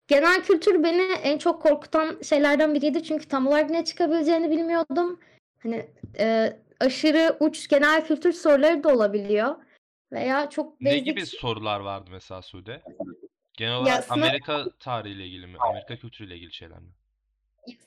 Genel 0.08 0.42
kültür 0.42 0.82
beni 0.82 1.02
en 1.22 1.38
çok 1.38 1.62
korkutan 1.62 2.22
şeylerden 2.22 2.74
biriydi. 2.74 3.02
Çünkü 3.02 3.28
tam 3.28 3.46
olarak 3.46 3.70
ne 3.70 3.84
çıkabileceğini 3.84 4.50
bilmiyordum. 4.50 5.20
Hani 5.62 5.90
e, 6.18 6.56
aşırı 6.80 7.36
uç 7.40 7.68
genel 7.68 8.06
kültür 8.06 8.32
soruları 8.32 8.84
da 8.84 8.94
olabiliyor. 8.94 9.56
Veya 10.12 10.50
çok 10.50 10.80
Ne 10.80 10.90
basic 10.90 11.04
gibi 11.04 11.26
sorular 11.26 11.80
vardı 11.80 12.10
mesela 12.12 12.42
Sude? 12.42 12.82
Genel 13.56 13.74
olarak 13.74 14.04
sınav, 14.04 14.16
Amerika 14.16 14.70
tarihiyle 14.78 15.26
ilgili 15.26 15.46
mi? 15.46 15.56
Amerika 15.60 15.96
kültürüyle 15.96 16.36
ilgili 16.36 16.52
şeyler 16.52 16.78
mi? 16.78 16.88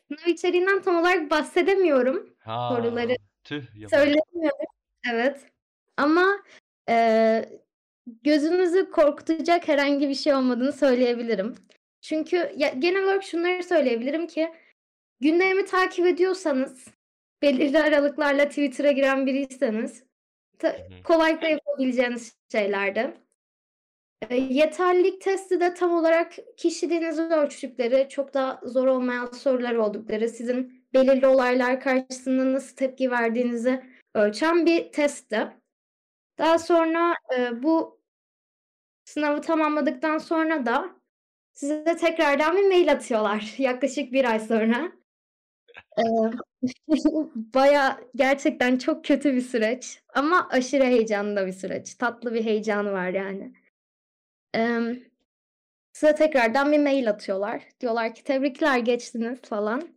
sınav 0.08 0.28
içeriğinden 0.34 0.82
tam 0.82 0.96
olarak 0.96 1.32
bahsedemiyorum. 1.32 2.36
Soruları 2.46 3.12
Ha, 3.12 3.16
tüh 3.44 3.76
yapamadım. 3.76 3.90
söyleyemiyorum. 3.90 4.66
Evet. 5.14 5.46
Ama 5.98 6.44
e, 6.90 7.46
gözünüzü 8.24 8.92
korkutacak 8.92 9.68
herhangi 9.68 10.10
bir 10.10 10.16
şey 10.16 10.34
olmadığını 10.34 10.74
söyleyebilirim. 10.74 11.56
Çünkü 12.02 12.54
ya, 12.58 12.70
genel 12.70 13.04
olarak 13.04 13.24
şunları 13.24 13.64
söyleyebilirim 13.64 14.28
ki 14.28 14.52
gündemi 15.20 15.66
takip 15.66 16.06
ediyorsanız, 16.06 16.88
belirli 17.42 17.80
aralıklarla 17.80 18.50
Twitter'a 18.50 18.92
giren 18.92 19.26
biriyseniz 19.26 20.04
ta- 20.60 20.74
Hı 20.74 20.82
hı. 20.82 21.04
kolaylıkla 21.04 21.48
yapabileceğiniz 21.48 22.36
şeylerdi. 22.52 23.14
E, 24.30 24.36
yeterlilik 24.36 25.22
testi 25.22 25.60
de 25.60 25.74
tam 25.74 25.94
olarak 25.94 26.34
kişiliğinizi 26.58 27.22
ölçtükleri, 27.22 28.10
çok 28.10 28.34
da 28.34 28.62
zor 28.64 28.88
olmayan 28.88 29.26
sorular 29.26 29.76
oldukları, 29.76 30.30
sizin 30.30 30.86
belirli 30.94 31.28
olaylar 31.28 31.82
karşısında 31.82 32.54
nasıl 32.54 32.76
tepki 32.76 33.12
verdiğinizi 33.12 33.84
ölçen 34.16 34.66
bir 34.66 34.92
testti. 34.92 35.48
Daha 36.38 36.60
sonra 36.60 37.14
e, 37.38 37.64
bu 37.64 38.00
sınavı 39.06 39.42
tamamladıktan 39.42 40.18
sonra 40.18 40.66
da 40.66 40.90
size 41.54 41.98
tekrardan 41.98 42.58
bir 42.58 42.68
mail 42.68 42.92
atıyorlar 42.92 43.56
yaklaşık 43.58 44.12
bir 44.14 44.26
ay 44.26 44.40
sonra. 44.40 44.92
E, 45.98 46.04
Baya 47.36 48.00
gerçekten 48.16 48.78
çok 48.78 49.06
kötü 49.06 49.36
bir 49.36 49.42
süreç 49.42 50.04
ama 50.16 50.48
aşırı 50.52 50.84
heyecanlı 50.84 51.48
bir 51.48 51.54
süreç. 51.54 51.96
Tatlı 51.96 52.34
bir 52.34 52.46
heyecanı 52.46 52.92
var 52.92 53.10
yani. 53.10 53.54
Size 55.94 56.16
tekrardan 56.16 56.72
bir 56.72 56.80
mail 56.80 57.10
atıyorlar. 57.10 57.64
Diyorlar 57.80 58.16
ki 58.16 58.24
tebrikler 58.24 58.78
geçtiniz 58.78 59.42
falan. 59.42 59.90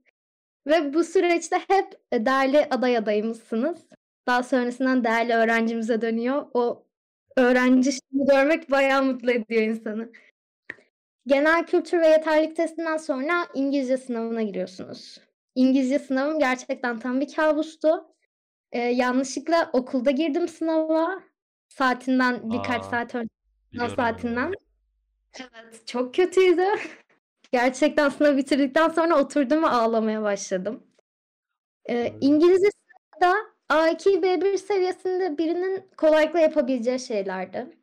Ve 0.66 0.94
bu 0.94 1.04
süreçte 1.04 1.56
hep 1.68 2.00
değerli 2.12 2.58
aday 2.70 2.96
adayımızsınız. 2.96 3.86
Daha 4.26 4.42
sonrasından 4.42 5.04
değerli 5.04 5.34
öğrencimize 5.34 6.00
dönüyor. 6.00 6.46
O 6.54 6.86
öğrenci 7.36 7.92
şimdi 7.92 8.24
görmek 8.30 8.70
bayağı 8.70 9.02
mutlu 9.02 9.30
ediyor 9.30 9.62
insanı. 9.62 10.12
Genel 11.26 11.66
kültür 11.66 12.00
ve 12.00 12.08
yeterlilik 12.08 12.56
testinden 12.56 12.96
sonra 12.96 13.46
İngilizce 13.54 13.96
sınavına 13.96 14.42
giriyorsunuz. 14.42 15.20
İngilizce 15.54 15.98
sınavım 15.98 16.38
gerçekten 16.38 16.98
tam 16.98 17.20
bir 17.20 17.34
kabustu. 17.34 18.14
Ee, 18.72 18.78
yanlışlıkla 18.78 19.70
okulda 19.72 20.10
girdim 20.10 20.48
sınava. 20.48 21.22
Saatinden 21.68 22.50
birkaç 22.50 22.80
Aa, 22.80 22.90
saat 22.90 23.14
önce 23.14 23.41
biliyorum 23.72 23.96
saatinden. 23.96 24.52
Evet, 25.40 25.86
çok 25.86 26.14
kötüydü. 26.14 26.64
Gerçekten 27.52 28.08
sınav 28.08 28.36
bitirdikten 28.36 28.88
sonra 28.88 29.18
oturdum 29.20 29.62
ve 29.62 29.66
ağlamaya 29.66 30.22
başladım. 30.22 30.86
Ee. 31.88 32.14
İngilizce 32.20 32.68
sınavda 32.70 33.36
A2 33.70 34.22
B1 34.22 34.58
seviyesinde 34.58 35.38
birinin 35.38 35.90
kolaylıkla 35.96 36.40
yapabileceği 36.40 37.00
şeylerdi. 37.00 37.76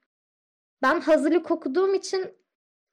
Ben 0.81 1.01
hazırlık 1.01 1.51
okuduğum 1.51 1.93
için 1.93 2.33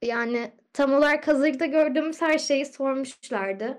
yani 0.02 0.52
tam 0.72 0.94
olarak 0.94 1.28
hazırlıkta 1.28 1.66
gördüğümüz 1.66 2.22
her 2.22 2.38
şeyi 2.38 2.66
sormuşlardı. 2.66 3.78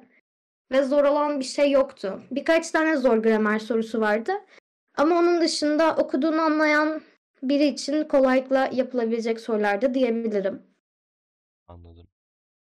Ve 0.72 0.84
zor 0.84 1.04
olan 1.04 1.40
bir 1.40 1.46
şey 1.46 1.72
yoktu. 1.72 2.22
Birkaç 2.32 2.72
tane 2.72 2.98
zor 2.98 3.18
gramer 3.18 3.60
sorusu 3.60 4.02
vardı. 4.02 4.32
Ama 4.98 5.20
onun 5.20 5.42
dışında 5.42 5.96
okuduğunu 5.96 6.42
anlayan 6.42 7.02
biri 7.44 7.66
için 7.66 8.04
kolaylıkla 8.04 8.70
yapılabilecek 8.74 9.40
sorulardı 9.40 9.94
diyebilirim. 9.94 10.64
Anladım. 11.68 12.08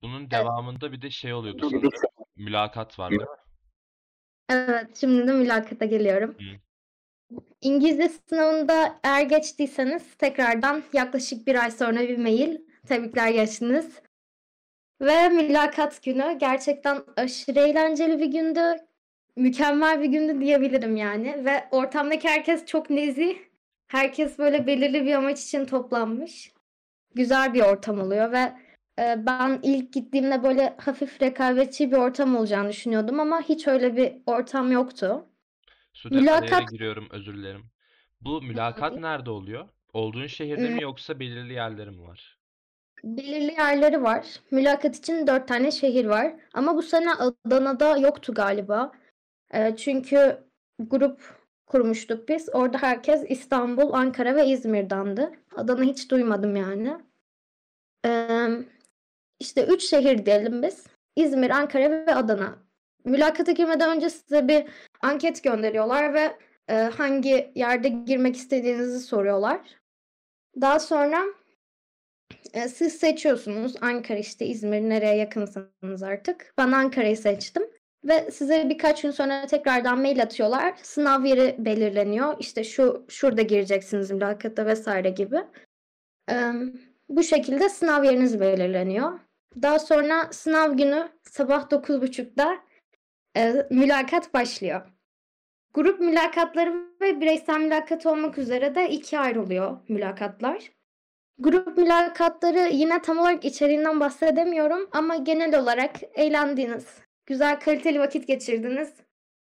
Bunun 0.02 0.20
Evet. 0.22 0.32
devamında 0.32 0.92
bir 0.92 1.02
de 1.02 1.10
şey 1.10 1.34
oluyordu 1.34 1.70
sanırım. 1.70 1.90
Mülakat 2.36 3.00
var 3.00 3.10
değil 3.12 3.22
mi? 3.22 3.28
Evet, 4.50 4.98
şimdi 4.98 5.28
de 5.28 5.34
mülakata 5.34 5.86
geliyorum. 5.86 6.36
Hı. 6.40 6.58
İngilizce 7.62 8.10
sınavında 8.30 9.00
eğer 9.04 9.22
geçtiyseniz 9.22 10.16
tekrardan 10.18 10.84
yaklaşık 10.94 11.48
bir 11.48 11.64
ay 11.64 11.72
sonra 11.72 12.00
bir 12.00 12.18
mail. 12.18 12.58
Tebrikler 12.88 13.30
geçtiniz. 13.30 14.02
Ve 15.02 15.30
mülakat 15.30 16.04
günü 16.04 16.38
gerçekten 16.40 17.04
aşırı 17.18 17.60
eğlenceli 17.60 18.20
bir 18.20 18.26
gündü. 18.26 18.62
Mükemmel 19.36 20.02
bir 20.02 20.06
gündü 20.08 20.42
diyebilirim 20.42 20.96
yani. 20.96 21.46
Ve 21.46 21.68
ortamdaki 21.72 22.28
herkes 22.30 22.66
çok 22.66 22.90
nezih. 22.90 23.38
Herkes 23.88 24.40
böyle 24.40 24.68
belirli 24.68 25.06
bir 25.06 25.14
amaç 25.14 25.44
için 25.44 25.66
toplanmış. 25.66 26.52
Güzel 27.16 27.54
bir 27.54 27.62
ortam 27.62 28.00
oluyor 28.00 28.32
ve 28.32 28.54
e, 29.00 29.26
ben 29.26 29.60
ilk 29.64 29.94
gittiğimde 29.94 30.44
böyle 30.44 30.76
hafif 30.78 31.22
rekabetçi 31.22 31.92
bir 31.92 31.98
ortam 31.98 32.36
olacağını 32.36 32.70
düşünüyordum 32.70 33.20
ama 33.20 33.42
hiç 33.42 33.68
öyle 33.68 33.98
bir 33.98 34.14
ortam 34.26 34.72
yoktu. 34.72 35.26
Sude 35.94 36.16
araya 36.16 36.22
Mülakat 36.22 36.72
giriyorum 36.72 37.08
özür 37.12 37.34
dilerim. 37.34 37.66
Bu 38.22 38.42
mülakat 38.42 39.00
nerede 39.00 39.30
oluyor? 39.30 39.70
Olduğun 39.94 40.28
şehirde 40.28 40.70
mi 40.70 40.84
yoksa 40.84 41.20
belirli 41.20 41.54
yerleri 41.54 41.92
mi 41.92 42.08
var? 42.08 42.38
belirli 43.04 43.52
yerleri 43.52 44.04
var. 44.04 44.26
Mülakat 44.52 44.96
için 44.96 45.28
dört 45.28 45.48
tane 45.48 45.72
şehir 45.72 46.06
var. 46.06 46.34
Ama 46.54 46.76
bu 46.76 46.82
sene 46.82 47.14
Adana'da 47.14 47.98
yoktu 47.98 48.34
galiba. 48.34 48.92
E, 49.54 49.76
çünkü 49.76 50.44
grup 50.80 51.37
kurmuştuk 51.68 52.30
biz. 52.30 52.50
Orada 52.54 52.82
herkes 52.82 53.24
İstanbul, 53.30 53.94
Ankara 53.94 54.36
ve 54.36 54.48
İzmir'dandı. 54.48 55.32
Adana 55.56 55.84
hiç 55.84 56.12
duymadım 56.12 56.56
yani. 56.56 56.98
E, 58.06 58.12
işte 59.40 59.66
üç 59.66 59.84
şehir 59.84 60.26
diyelim 60.26 60.64
biz. 60.64 60.88
İzmir, 61.16 61.50
Ankara 61.50 61.92
ve 61.92 62.16
Adana. 62.16 62.56
Mülakata 63.06 63.52
girmeden 63.52 63.96
önce 63.96 64.10
size 64.10 64.48
bir 64.48 64.66
anket 65.02 65.44
gönderiyorlar 65.44 66.14
ve 66.14 66.38
e, 66.68 66.74
hangi 66.76 67.52
yerde 67.56 67.90
girmek 67.90 68.36
istediğinizi 68.36 69.00
soruyorlar. 69.00 69.62
Daha 70.62 70.80
sonra 70.80 71.24
E, 72.54 72.68
siz 72.68 72.94
seçiyorsunuz 72.94 73.76
Ankara 73.82 74.18
işte 74.18 74.46
İzmir 74.46 74.82
nereye 74.82 75.16
yakınsanız 75.16 76.04
artık. 76.04 76.54
Ben 76.58 76.72
Ankara'yı 76.72 77.18
seçtim. 77.18 77.64
Ve 78.04 78.32
size 78.32 78.70
birkaç 78.70 79.02
gün 79.02 79.12
sonra 79.12 79.46
tekrardan 79.46 80.00
mail 80.00 80.22
atıyorlar. 80.22 80.74
Sınav 80.84 81.26
yeri 81.26 81.56
belirleniyor. 81.60 82.36
İşte 82.40 82.64
şu 82.64 83.06
şurada 83.10 83.42
gireceksiniz 83.42 84.12
mülakatta 84.12 84.66
vesaire 84.66 85.10
gibi. 85.10 85.38
Ee, 86.32 86.52
bu 87.10 87.24
şekilde 87.24 87.70
sınav 87.70 88.04
yeriniz 88.04 88.40
belirleniyor. 88.40 89.20
Daha 89.62 89.80
sonra 89.80 90.28
sınav 90.32 90.74
günü 90.74 91.10
sabah 91.24 91.70
9.30'da 91.70 92.58
e, 93.38 93.68
mülakat 93.70 94.34
başlıyor. 94.34 94.82
Grup 95.74 96.00
mülakatları 96.00 96.74
ve 97.02 97.22
bireysel 97.22 97.60
mülakat 97.60 98.06
olmak 98.06 98.38
üzere 98.38 98.76
de 98.76 98.90
ikiye 98.90 99.22
ayrılıyor 99.22 99.78
mülakatlar. 99.88 100.72
Grup 101.40 101.78
mülakatları 101.78 102.70
yine 102.72 103.02
tam 103.02 103.18
olarak 103.18 103.46
içeriğinden 103.46 104.00
bahsedemiyorum 104.00 104.90
ama 104.92 105.16
genel 105.16 105.60
olarak 105.60 105.96
eğlendiğiniz, 106.14 106.86
güzel 107.28 107.60
kaliteli 107.60 108.00
vakit 108.00 108.28
geçirdiniz. 108.28 108.94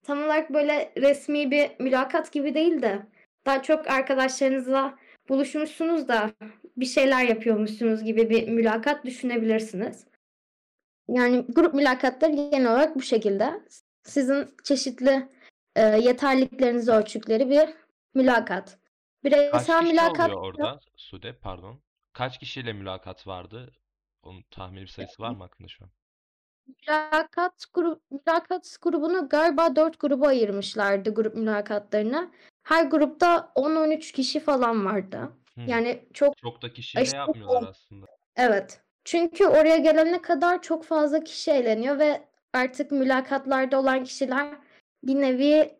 Tam 0.03 0.23
olarak 0.23 0.53
böyle 0.53 0.93
resmi 0.97 1.51
bir 1.51 1.71
mülakat 1.79 2.31
gibi 2.31 2.53
değil 2.53 2.81
de 2.81 3.07
daha 3.45 3.63
çok 3.63 3.87
arkadaşlarınızla 3.87 4.97
buluşmuşsunuz 5.29 6.07
da 6.07 6.31
bir 6.77 6.85
şeyler 6.85 7.23
yapıyormuşsunuz 7.23 8.03
gibi 8.03 8.29
bir 8.29 8.47
mülakat 8.47 9.05
düşünebilirsiniz. 9.05 10.05
Yani 11.07 11.45
grup 11.49 11.73
mülakatları 11.73 12.31
genel 12.31 12.71
olarak 12.71 12.95
bu 12.95 13.01
şekilde. 13.01 13.61
Sizin 14.03 14.55
çeşitli 14.63 15.29
e, 15.75 15.81
yeterliliklerinizi 15.81 16.91
ölçtükleri 16.91 17.49
bir 17.49 17.69
mülakat. 18.13 18.65
Kaç 18.69 18.79
Bireysel 19.23 19.81
kişi 19.81 19.91
mülakat 19.91 20.29
oluyor 20.29 20.41
orada 20.41 20.79
Sude 20.95 21.33
pardon. 21.33 21.81
Kaç 22.13 22.39
kişiyle 22.39 22.73
mülakat 22.73 23.27
vardı? 23.27 23.73
Onun 24.23 24.41
tahmini 24.51 24.81
bir 24.81 24.87
sayısı 24.87 25.23
var 25.23 25.31
mı 25.31 25.43
aklında 25.43 25.67
şu 25.67 25.83
an? 25.83 25.91
Mülakat 26.79 27.65
grup 27.73 28.01
mülakat 28.11 28.77
grubunu 28.81 29.29
galiba 29.29 29.75
dört 29.75 29.99
gruba 29.99 30.27
ayırmışlardı 30.27 31.13
grup 31.13 31.35
mülakatlarını. 31.35 32.31
Her 32.63 32.85
grupta 32.85 33.51
10-13 33.55 34.13
kişi 34.13 34.39
falan 34.39 34.85
vardı. 34.85 35.29
Hmm. 35.53 35.67
Yani 35.67 36.05
çok 36.13 36.37
Çok 36.37 36.61
da 36.61 36.73
kişiyle 36.73 37.01
aşırı 37.01 37.17
yapmıyorlar 37.17 37.69
aslında. 37.69 38.05
Evet. 38.35 38.81
Çünkü 39.05 39.45
oraya 39.45 39.77
gelene 39.77 40.21
kadar 40.21 40.61
çok 40.61 40.83
fazla 40.83 41.23
kişi 41.23 41.51
eğleniyor 41.51 41.99
ve 41.99 42.21
artık 42.53 42.91
mülakatlarda 42.91 43.79
olan 43.79 44.03
kişiler 44.03 44.47
bir 45.03 45.15
nevi 45.15 45.77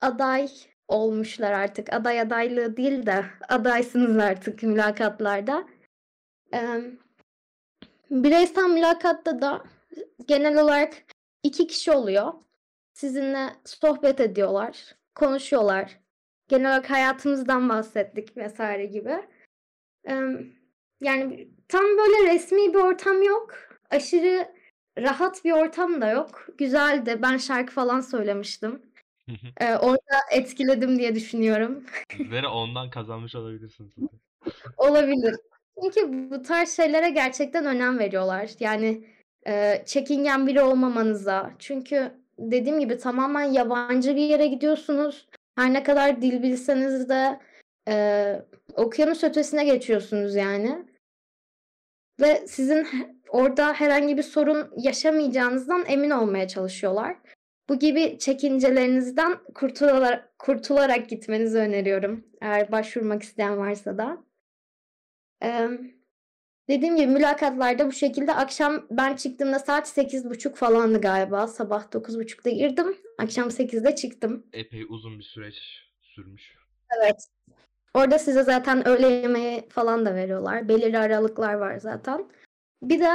aday 0.00 0.48
olmuşlar 0.88 1.52
artık. 1.52 1.92
Aday 1.92 2.20
adaylığı 2.20 2.76
değil 2.76 3.06
de 3.06 3.24
adaysınız 3.48 4.16
artık 4.16 4.62
mülakatlarda. 4.62 5.68
Ee, 6.54 6.80
bireysel 8.10 8.70
mülakatta 8.70 9.42
da 9.42 9.64
genel 10.26 10.62
olarak 10.62 11.04
iki 11.42 11.66
kişi 11.66 11.92
oluyor. 11.92 12.32
Sizinle 12.92 13.46
sohbet 13.64 14.20
ediyorlar, 14.20 14.96
konuşuyorlar. 15.14 16.00
Genel 16.48 16.70
olarak 16.70 16.90
hayatımızdan 16.90 17.68
bahsettik 17.68 18.36
vesaire 18.36 18.86
gibi. 18.86 19.16
Yani 21.00 21.48
tam 21.68 21.84
böyle 21.84 22.34
resmi 22.34 22.74
bir 22.74 22.78
ortam 22.78 23.22
yok. 23.22 23.54
Aşırı 23.90 24.54
rahat 24.98 25.44
bir 25.44 25.52
ortam 25.52 26.00
da 26.00 26.08
yok. 26.08 26.46
Güzeldi. 26.58 27.18
Ben 27.22 27.36
şarkı 27.36 27.72
falan 27.72 28.00
söylemiştim. 28.00 28.82
Ee, 29.60 29.74
orada 29.74 30.16
etkiledim 30.32 30.98
diye 30.98 31.14
düşünüyorum. 31.14 31.84
Sizlere 32.16 32.48
ondan 32.48 32.90
kazanmış 32.90 33.34
olabilirsiniz. 33.34 33.92
Olabilir. 34.76 35.34
Çünkü 35.82 36.30
bu 36.30 36.42
tarz 36.42 36.76
şeylere 36.76 37.10
gerçekten 37.10 37.66
önem 37.66 37.98
veriyorlar. 37.98 38.50
Yani 38.60 39.04
e, 39.46 39.82
çekingen 39.86 40.46
biri 40.46 40.62
olmamanıza. 40.62 41.50
Çünkü 41.58 42.12
dediğim 42.38 42.80
gibi 42.80 42.98
tamamen 42.98 43.42
yabancı 43.44 44.16
bir 44.16 44.28
yere 44.28 44.46
gidiyorsunuz. 44.46 45.28
Her 45.56 45.72
ne 45.72 45.82
kadar 45.82 46.22
dil 46.22 46.42
bilseniz 46.42 47.08
de 47.08 47.40
e, 47.88 48.36
okyanus 48.74 49.24
ötesine 49.24 49.64
geçiyorsunuz 49.64 50.34
yani. 50.34 50.84
Ve 52.20 52.46
sizin 52.46 52.86
orada 53.28 53.72
herhangi 53.72 54.16
bir 54.16 54.22
sorun 54.22 54.72
yaşamayacağınızdan 54.76 55.84
emin 55.86 56.10
olmaya 56.10 56.48
çalışıyorlar. 56.48 57.16
Bu 57.68 57.78
gibi 57.78 58.18
çekincelerinizden 58.18 59.38
kurtularak, 59.54 60.38
kurtularak 60.38 61.08
gitmenizi 61.08 61.58
öneriyorum. 61.58 62.24
Eğer 62.40 62.72
başvurmak 62.72 63.22
isteyen 63.22 63.58
varsa 63.58 63.98
da. 63.98 64.24
Ee, 65.42 65.68
dediğim 66.70 66.96
gibi 66.96 67.06
mülakatlarda 67.06 67.86
bu 67.86 67.92
şekilde 67.92 68.34
akşam 68.34 68.86
ben 68.90 69.16
çıktığımda 69.16 69.58
saat 69.58 69.98
8.30 69.98 70.54
falandı 70.54 71.00
galiba. 71.00 71.46
Sabah 71.46 71.84
9.30'da 71.84 72.50
girdim. 72.50 72.96
Akşam 73.18 73.48
8'de 73.48 73.94
çıktım. 73.96 74.46
Epey 74.52 74.86
uzun 74.88 75.18
bir 75.18 75.24
süreç 75.24 75.88
sürmüş. 76.00 76.54
Evet. 76.98 77.26
Orada 77.94 78.18
size 78.18 78.42
zaten 78.42 78.88
öğle 78.88 79.08
yemeği 79.08 79.68
falan 79.68 80.06
da 80.06 80.14
veriyorlar. 80.14 80.68
Belirli 80.68 80.98
aralıklar 80.98 81.54
var 81.54 81.78
zaten. 81.78 82.26
Bir 82.82 83.00
de 83.00 83.10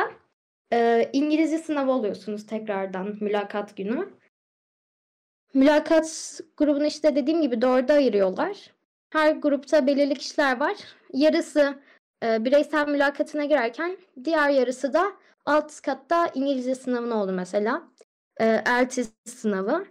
e, 0.73 1.09
İngilizce 1.13 1.57
sınavı 1.57 1.91
oluyorsunuz 1.91 2.45
tekrardan 2.45 3.17
mülakat 3.21 3.77
günü. 3.77 4.09
Mülakat 5.53 6.39
grubunu 6.57 6.85
işte 6.85 7.15
dediğim 7.15 7.41
gibi 7.41 7.61
dörde 7.61 7.93
ayırıyorlar. 7.93 8.57
Her 9.09 9.35
grupta 9.35 9.87
belirli 9.87 10.15
kişiler 10.15 10.59
var. 10.59 10.75
Yarısı 11.13 11.79
e, 12.25 12.45
bireysel 12.45 12.87
mülakatına 12.87 13.45
girerken 13.45 13.97
diğer 14.23 14.49
yarısı 14.49 14.93
da 14.93 15.11
alt 15.45 15.81
katta 15.81 16.27
İngilizce 16.33 16.75
sınavına 16.75 17.23
oldu 17.23 17.31
mesela. 17.31 17.83
E, 18.41 18.63
sınavı. 19.25 19.85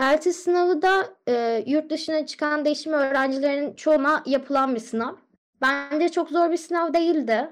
ELTIS 0.00 0.36
sınavı 0.36 0.82
da 0.82 1.16
e, 1.28 1.64
yurt 1.66 1.90
dışına 1.90 2.26
çıkan 2.26 2.64
değişim 2.64 2.92
öğrencilerin 2.92 3.74
çoğuna 3.74 4.22
yapılan 4.26 4.74
bir 4.74 4.80
sınav. 4.80 5.14
Bence 5.62 6.08
çok 6.08 6.30
zor 6.30 6.50
bir 6.50 6.56
sınav 6.56 6.92
değildi. 6.94 7.50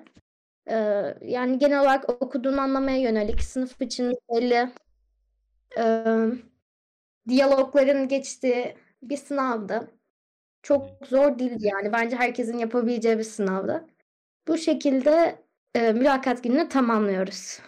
E, 0.70 0.76
yani 1.22 1.58
genel 1.58 1.80
olarak 1.80 2.22
okuduğunu 2.22 2.60
anlamaya 2.60 2.98
yönelik 2.98 3.42
sınıf 3.42 3.82
için 3.82 4.14
belli 4.30 4.70
e, 5.78 6.04
diyalogların 7.28 8.08
geçtiği 8.08 8.76
bir 9.02 9.16
sınavdı. 9.16 9.90
Çok 10.62 10.86
zor 11.06 11.38
değildi 11.38 11.66
yani. 11.66 11.92
Bence 11.92 12.16
herkesin 12.16 12.58
yapabileceği 12.58 13.18
bir 13.18 13.24
sınavdı. 13.24 13.86
Bu 14.48 14.58
şekilde 14.58 15.42
e, 15.74 15.92
mülakat 15.92 16.44
gününü 16.44 16.68
tamamlıyoruz. 16.68 17.60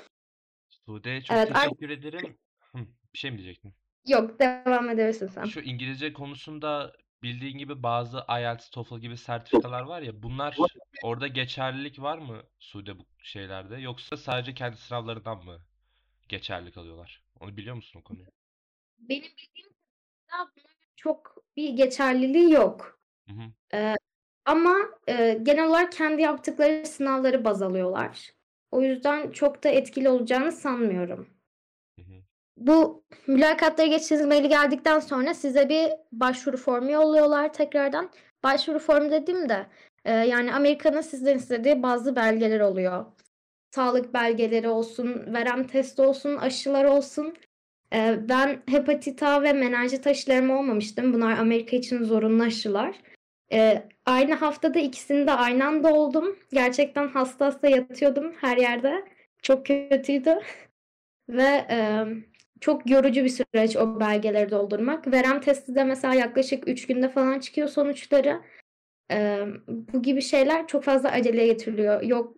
Sude 0.86 1.22
çok 1.22 1.36
Evet, 1.36 1.54
teşekkür 1.54 1.90
ederim. 1.90 2.38
Hı, 2.72 2.78
bir 3.14 3.18
şey 3.18 3.30
mi 3.30 3.38
diyecektin? 3.38 3.74
Yok, 4.08 4.40
devam 4.40 4.90
edebilirsin 4.90 5.26
sen. 5.26 5.44
Şu 5.44 5.60
İngilizce 5.60 6.12
konusunda 6.12 6.92
bildiğin 7.22 7.58
gibi 7.58 7.82
bazı 7.82 8.24
IELTS, 8.28 8.70
TOEFL 8.70 8.98
gibi 8.98 9.16
sertifikalar 9.16 9.82
var 9.82 10.02
ya 10.02 10.22
bunlar 10.22 10.56
orada 11.02 11.26
geçerlilik 11.26 12.00
var 12.00 12.18
mı 12.18 12.42
Sude 12.58 12.98
bu 12.98 13.02
şeylerde 13.22 13.76
yoksa 13.76 14.16
sadece 14.16 14.54
kendi 14.54 14.76
sınavlarından 14.76 15.44
mı 15.44 15.60
geçerlilik 16.28 16.76
alıyorlar? 16.76 17.22
Onu 17.40 17.56
biliyor 17.56 17.76
musun 17.76 18.00
o 18.00 18.02
konuyu? 18.02 18.26
Benim 18.98 19.22
bildiğim 19.22 19.70
çok 20.96 21.36
bir 21.56 21.70
geçerliliği 21.70 22.52
yok. 22.52 23.00
Hı 23.28 23.32
hı. 23.32 23.52
Ama 24.46 24.76
e, 25.06 25.38
genel 25.42 25.66
olarak 25.66 25.92
kendi 25.92 26.22
yaptıkları 26.22 26.86
sınavları 26.86 27.44
baz 27.44 27.62
alıyorlar. 27.62 28.30
O 28.70 28.82
yüzden 28.82 29.30
çok 29.30 29.64
da 29.64 29.68
etkili 29.68 30.08
olacağını 30.08 30.52
sanmıyorum. 30.52 31.28
Hı 31.98 32.02
hı. 32.02 32.14
Bu 32.56 33.04
mülakatları 33.26 33.88
geçtiğiniz 33.88 34.26
maili 34.26 34.48
geldikten 34.48 35.00
sonra 35.00 35.34
size 35.34 35.68
bir 35.68 35.90
başvuru 36.12 36.56
formu 36.56 36.90
yolluyorlar 36.90 37.52
tekrardan. 37.52 38.10
Başvuru 38.44 38.78
formu 38.78 39.10
dediğimde 39.10 39.66
e, 40.04 40.12
yani 40.12 40.54
Amerika'nın 40.54 41.00
sizden 41.00 41.36
istediği 41.36 41.82
bazı 41.82 42.16
belgeler 42.16 42.60
oluyor. 42.60 43.06
Sağlık 43.74 44.14
belgeleri 44.14 44.68
olsun, 44.68 45.34
verem 45.34 45.66
testi 45.66 46.02
olsun, 46.02 46.36
aşılar 46.36 46.84
olsun. 46.84 47.34
E, 47.92 48.28
ben 48.28 48.62
hepatit 48.68 49.22
A 49.22 49.42
ve 49.42 49.52
menenjit 49.52 50.06
aşılarım 50.06 50.50
olmamıştım. 50.50 51.12
Bunlar 51.12 51.38
Amerika 51.38 51.76
için 51.76 52.04
zorunlu 52.04 52.42
aşılar. 52.42 52.96
E, 53.52 53.88
aynı 54.06 54.34
haftada 54.34 54.78
ikisini 54.78 55.26
de 55.26 55.32
aynı 55.32 55.66
anda 55.66 55.94
oldum. 55.94 56.36
Gerçekten 56.52 57.08
hasta 57.08 57.46
hasta 57.46 57.68
yatıyordum 57.68 58.32
her 58.40 58.56
yerde. 58.56 59.04
Çok 59.42 59.66
kötüydü. 59.66 60.40
Ve 61.28 61.66
e, 61.70 62.04
çok 62.60 62.90
yorucu 62.90 63.24
bir 63.24 63.28
süreç 63.28 63.76
o 63.76 64.00
belgeleri 64.00 64.50
doldurmak. 64.50 65.12
Verem 65.12 65.40
testi 65.40 65.74
de 65.74 65.84
mesela 65.84 66.14
yaklaşık 66.14 66.68
3 66.68 66.86
günde 66.86 67.08
falan 67.08 67.40
çıkıyor 67.40 67.68
sonuçları. 67.68 68.42
E, 69.12 69.46
bu 69.68 70.02
gibi 70.02 70.22
şeyler 70.22 70.66
çok 70.66 70.84
fazla 70.84 71.10
aceleye 71.10 71.46
getiriliyor. 71.46 72.02
Yok 72.02 72.36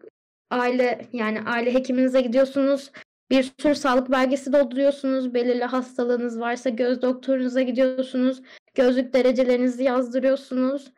aile 0.51 1.09
yani 1.13 1.41
aile 1.41 1.75
hekiminize 1.75 2.21
gidiyorsunuz. 2.21 2.91
Bir 3.31 3.53
sürü 3.61 3.75
sağlık 3.75 4.11
belgesi 4.11 4.53
dolduruyorsunuz. 4.53 5.35
Belirli 5.35 5.65
hastalığınız 5.65 6.41
varsa 6.41 6.71
göz 6.71 7.03
doktorunuza 7.03 7.63
gidiyorsunuz. 7.63 8.43
Gözlük 8.75 9.13
derecelerinizi 9.13 9.85
yazdırıyorsunuz. 9.85 10.93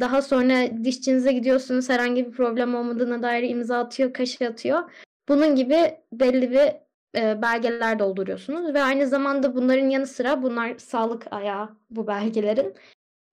Daha 0.00 0.22
sonra 0.22 0.84
dişçinize 0.84 1.32
gidiyorsunuz 1.32 1.88
herhangi 1.88 2.26
bir 2.26 2.30
problem 2.30 2.74
olmadığına 2.74 3.22
dair 3.22 3.50
imza 3.50 3.78
atıyor, 3.78 4.12
kaşı 4.12 4.46
atıyor. 4.46 4.90
Bunun 5.28 5.54
gibi 5.54 5.94
belli 6.12 6.50
bir 6.50 6.72
belgeler 7.42 7.98
dolduruyorsunuz 7.98 8.74
ve 8.74 8.82
aynı 8.82 9.06
zamanda 9.06 9.54
bunların 9.54 9.88
yanı 9.90 10.06
sıra 10.06 10.42
bunlar 10.42 10.78
sağlık 10.78 11.26
ayağı 11.30 11.68
bu 11.90 12.06
belgelerin. 12.06 12.74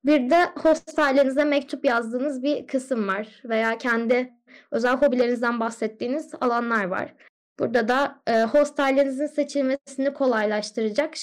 Bir 0.06 0.30
de 0.30 0.46
host 0.46 1.00
ailenize 1.00 1.44
mektup 1.44 1.86
yazdığınız 1.86 2.44
bir 2.44 2.68
kısım 2.68 3.08
var 3.08 3.42
veya 3.46 3.78
kendi 3.78 4.34
özel 4.72 4.96
hobilerinizden 4.96 5.60
bahsettiğiniz 5.60 6.32
alanlar 6.42 6.86
var. 6.86 7.14
Burada 7.60 7.88
da 7.88 8.22
e, 8.28 8.44
host 8.44 8.80
ailenizin 8.80 9.28
seçilmesini 9.28 10.14
kolaylaştıracak 10.14 11.18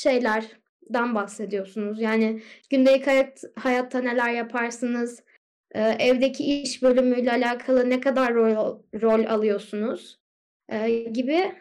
şeylerden 0.85 1.15
bahsediyorsunuz. 1.15 2.01
Yani 2.01 2.43
gündelik 2.71 3.07
hayat, 3.07 3.45
hayatta 3.57 4.01
neler 4.01 4.33
yaparsınız, 4.33 5.23
e, 5.75 5.81
evdeki 5.81 6.63
iş 6.63 6.83
bölümüyle 6.83 7.33
alakalı 7.33 7.91
ne 7.91 8.01
kadar 8.01 8.35
rol, 8.35 8.79
rol 9.03 9.25
alıyorsunuz 9.25 10.19
e, 10.69 10.91
gibi 10.91 11.53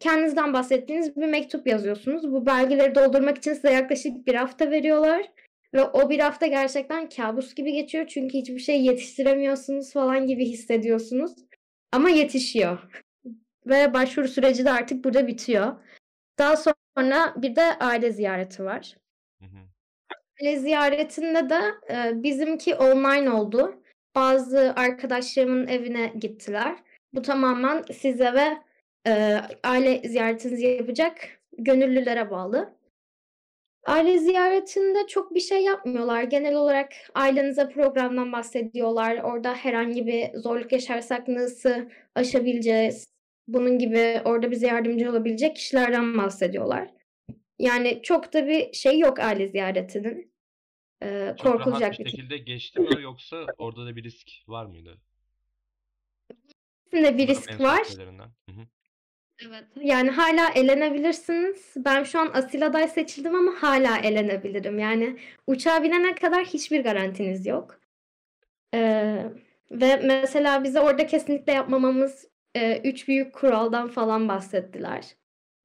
kendinizden 0.00 0.52
bahsettiğiniz 0.52 1.16
bir 1.16 1.26
mektup 1.26 1.66
yazıyorsunuz. 1.66 2.32
Bu 2.32 2.46
belgeleri 2.46 2.94
doldurmak 2.94 3.38
için 3.38 3.54
size 3.54 3.72
yaklaşık 3.72 4.26
bir 4.26 4.34
hafta 4.34 4.70
veriyorlar. 4.70 5.32
Ve 5.74 5.82
o 5.84 6.10
bir 6.10 6.20
hafta 6.20 6.46
gerçekten 6.46 7.08
kabus 7.08 7.54
gibi 7.54 7.72
geçiyor. 7.72 8.06
Çünkü 8.06 8.38
hiçbir 8.38 8.58
şey 8.58 8.82
yetiştiremiyorsunuz 8.82 9.92
falan 9.92 10.26
gibi 10.26 10.44
hissediyorsunuz. 10.44 11.32
Ama 11.92 12.10
yetişiyor. 12.10 12.78
Ve 13.66 13.94
başvuru 13.94 14.28
süreci 14.28 14.64
de 14.64 14.70
artık 14.70 15.04
burada 15.04 15.26
bitiyor. 15.26 15.76
Daha 16.38 16.56
sonra 16.56 16.75
bir 17.42 17.56
de 17.56 17.62
aile 17.62 18.10
ziyareti 18.12 18.64
var. 18.64 18.96
Aile 20.40 20.56
ziyaretinde 20.58 21.50
de 21.50 21.60
e, 21.90 22.22
bizimki 22.22 22.74
online 22.74 23.30
oldu. 23.30 23.82
Bazı 24.14 24.72
arkadaşlarımın 24.76 25.66
evine 25.66 26.12
gittiler. 26.20 26.76
Bu 27.12 27.22
tamamen 27.22 27.82
size 27.92 28.34
ve 28.34 28.56
e, 29.06 29.40
aile 29.64 30.08
ziyaretinizi 30.08 30.66
yapacak 30.66 31.14
gönüllülere 31.58 32.30
bağlı. 32.30 32.76
Aile 33.86 34.18
ziyaretinde 34.18 35.06
çok 35.06 35.34
bir 35.34 35.40
şey 35.40 35.62
yapmıyorlar. 35.64 36.22
Genel 36.22 36.54
olarak 36.54 36.92
ailenize 37.14 37.68
programdan 37.68 38.32
bahsediyorlar. 38.32 39.16
Orada 39.22 39.54
herhangi 39.54 40.06
bir 40.06 40.38
zorluk 40.38 40.72
yaşarsak 40.72 41.28
nasıl 41.28 41.74
aşabileceğiz? 42.14 43.15
Bunun 43.48 43.78
gibi 43.78 44.20
orada 44.24 44.50
bize 44.50 44.66
yardımcı 44.66 45.10
olabilecek 45.10 45.56
kişilerden 45.56 46.18
bahsediyorlar. 46.18 46.88
Yani 47.58 48.00
çok 48.02 48.32
da 48.32 48.46
bir 48.46 48.72
şey 48.72 48.98
yok 48.98 49.20
aile 49.20 49.48
ziyaretinin. 49.48 50.32
Ee, 51.02 51.34
Çok 51.38 51.46
korkulacak 51.46 51.80
rahat 51.80 51.98
bir 51.98 52.04
bir 52.04 52.10
şekilde 52.10 52.38
geçti 52.38 52.80
mi 52.80 53.02
yoksa 53.02 53.46
orada 53.58 53.86
da 53.86 53.96
bir 53.96 54.04
risk 54.04 54.28
var 54.48 54.66
mıydı? 54.66 54.98
Kesinlikle 56.84 57.18
bir 57.18 57.28
risk 57.28 57.50
en 57.50 57.60
var. 57.60 57.84
şeylerinden. 57.84 58.28
Hı 58.48 58.52
hı. 58.52 58.66
Evet. 59.46 59.64
Yani 59.82 60.10
hala 60.10 60.48
elenebilirsiniz. 60.54 61.74
Ben 61.76 62.04
şu 62.04 62.20
an 62.20 62.30
asil 62.34 62.66
aday 62.66 62.88
seçildim 62.88 63.34
ama 63.34 63.52
hala 63.62 63.98
elenebilirim. 63.98 64.78
Yani 64.78 65.18
uçağa 65.46 65.82
binene 65.82 66.14
kadar 66.14 66.44
hiçbir 66.44 66.84
garantiniz 66.84 67.46
yok. 67.46 67.80
Ee, 68.74 69.24
ve 69.70 69.96
mesela 69.96 70.64
bize 70.64 70.80
orada 70.80 71.06
kesinlikle 71.06 71.52
yapmamamız 71.52 72.28
e, 72.56 72.80
üç 72.84 73.08
büyük 73.08 73.34
kuraldan 73.34 73.88
falan 73.88 74.28
bahsettiler. 74.28 75.04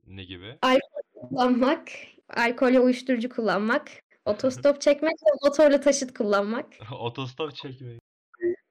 Ne 0.08 0.24
gibi? 0.24 0.58
Alkol 0.62 1.02
kullanmak, 1.14 1.90
alkol 2.30 2.74
ve 2.74 2.80
uyuşturucu 2.80 3.30
kullanmak, 3.30 3.92
otostop 4.26 4.82
çekmek 4.82 5.14
ve 5.14 5.30
motorlu 5.44 5.80
taşıt 5.82 6.14
kullanmak. 6.14 6.66
Otostop 7.00 7.56
çekmeyi. 7.56 8.00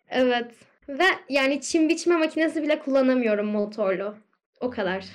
Evet. 0.09 0.55
Ve 0.89 1.05
yani 1.29 1.61
çim 1.61 1.89
biçme 1.89 2.17
makinesi 2.17 2.63
bile 2.63 2.79
kullanamıyorum 2.79 3.47
motorlu. 3.47 4.17
O 4.61 4.71
kadar. 4.71 5.07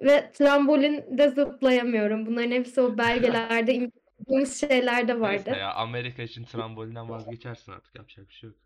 Ve 0.00 0.32
trambolinde 0.32 1.28
zıplayamıyorum. 1.28 2.26
Bunların 2.26 2.50
hepsi 2.50 2.80
o 2.80 2.98
belgelerde 2.98 3.74
imzaladığımız 3.74 4.60
şeylerde 4.60 5.20
vardı. 5.20 5.42
Neyse 5.46 5.60
ya 5.60 5.74
Amerika 5.74 6.22
için 6.22 6.44
trambolinden 6.44 7.08
vazgeçersin 7.08 7.72
artık 7.72 7.94
yapacak 7.94 8.28
bir 8.28 8.34
şey 8.34 8.50
yok. 8.50 8.58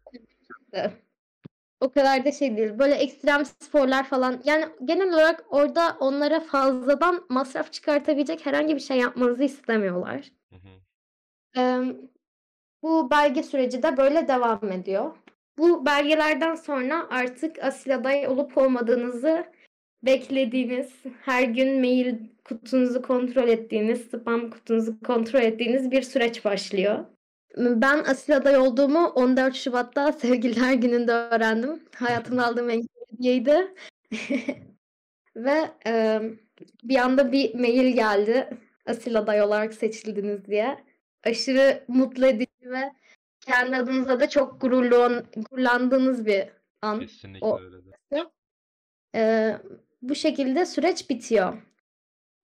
O 1.85 1.90
kadar 1.90 2.25
da 2.25 2.33
şey 2.33 2.57
değil. 2.57 2.79
Böyle 2.79 2.94
ekstrem 2.94 3.44
sporlar 3.44 4.05
falan. 4.05 4.42
Yani 4.44 4.64
genel 4.85 5.09
olarak 5.09 5.44
orada 5.49 5.97
onlara 6.01 6.40
fazladan 6.40 7.25
masraf 7.29 7.73
çıkartabilecek 7.73 8.47
herhangi 8.47 8.75
bir 8.75 8.81
şey 8.81 8.99
yapmanızı 8.99 9.44
istemiyorlar. 9.44 10.31
Hı 10.51 10.57
hı. 10.57 10.68
Eee, 11.57 11.97
bu 12.83 13.11
belge 13.11 13.42
süreci 13.42 13.83
de 13.83 13.97
böyle 13.97 14.29
devam 14.29 14.73
ediyor. 14.73 15.16
Bu 15.59 15.87
belgelerden 15.87 16.55
sonra 16.55 17.07
artık 17.11 17.64
asil 17.64 17.94
aday 17.94 18.29
olup 18.29 18.59
olmadığınızı 18.59 19.44
beklediğiniz, 20.03 20.92
her 21.25 21.42
gün 21.42 21.81
mail 21.81 22.14
kutunuzu 22.44 23.03
kontrol 23.03 23.49
ettiğiniz, 23.49 24.01
spam 24.01 24.51
kutunuzu 24.51 25.01
kontrol 25.01 25.40
ettiğiniz 25.40 25.90
bir 25.90 26.03
süreç 26.03 26.44
başlıyor. 26.44 27.05
Ben 27.57 27.99
asil 27.99 28.37
aday 28.37 28.57
olduğumu 28.57 29.07
14 29.07 29.55
Şubat'ta 29.55 30.12
Sevgililer 30.12 30.73
Günü'nde 30.75 31.12
öğrendim. 31.12 31.83
Hayatımda 31.97 32.47
aldığım 32.47 32.71
en 32.71 32.77
güzel 32.77 33.05
hediyeydi. 33.12 33.75
Ve 35.37 35.71
e, 35.87 36.21
bir 36.85 36.97
anda 36.97 37.33
bir 37.33 37.55
mail 37.55 37.95
geldi. 37.95 38.49
Asil 38.87 39.19
aday 39.19 39.43
olarak 39.43 39.75
seçildiniz 39.75 40.47
diye. 40.47 40.85
Aşırı 41.25 41.85
mutlu 41.88 42.27
edici 42.27 42.71
ve 42.71 42.93
kendi 43.40 43.77
adınıza 43.77 44.21
da 44.21 44.29
çok 44.29 44.61
gururlu, 44.61 45.23
gururlandığınız 45.37 46.27
bir 46.27 46.45
an. 46.83 47.01
Kesinlikle 47.01 47.47
O- 47.47 47.61
öyle 47.61 47.77
de. 47.85 47.90
E, 49.14 49.53
bu 50.03 50.14
şekilde 50.14 50.67
süreç 50.67 51.11
bitiyor. 51.11 51.62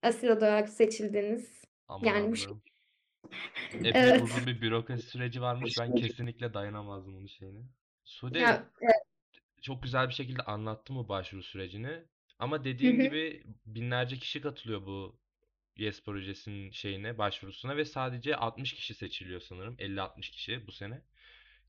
Asil 0.03 0.33
aday 0.33 0.49
olarak 0.49 0.69
seçildiniz. 0.69 1.63
Aman 1.89 2.07
Yani 2.07 2.33
bu 2.33 2.37
Allah'ım. 2.37 2.63
Epey 3.85 3.93
Evet. 3.93 4.23
uzun 4.23 4.47
bir 4.47 4.61
bürokrasi 4.61 5.07
süreci 5.11 5.43
varmış. 5.43 5.79
Ben 5.79 5.95
kesinlikle 5.95 6.55
dayanamazdım 6.55 7.15
bunun 7.17 7.27
şeyine. 7.27 7.61
Sude 8.05 8.39
Ya, 8.41 8.71
çok 9.63 9.83
güzel 9.83 10.09
bir 10.09 10.15
şekilde 10.15 10.43
anlattı 10.43 10.95
bu 10.95 11.09
başvuru 11.09 11.43
sürecini. 11.43 12.03
Ama 12.39 12.65
dediğin 12.65 12.97
Hı 12.97 13.03
hı. 13.03 13.03
gibi 13.03 13.45
binlerce 13.67 14.17
kişi 14.19 14.41
katılıyor 14.41 14.87
bu 14.87 15.21
YES 15.77 16.05
projesinin 16.05 16.71
şeyine, 16.71 17.19
başvurusuna 17.19 17.77
ve 17.77 17.85
sadece 17.85 18.37
60 18.37 18.73
kişi 18.75 18.95
seçiliyor 18.95 19.41
sanırım. 19.41 19.77
50-60 19.79 20.31
kişi 20.31 20.67
bu 20.67 20.73
sene. 20.73 21.03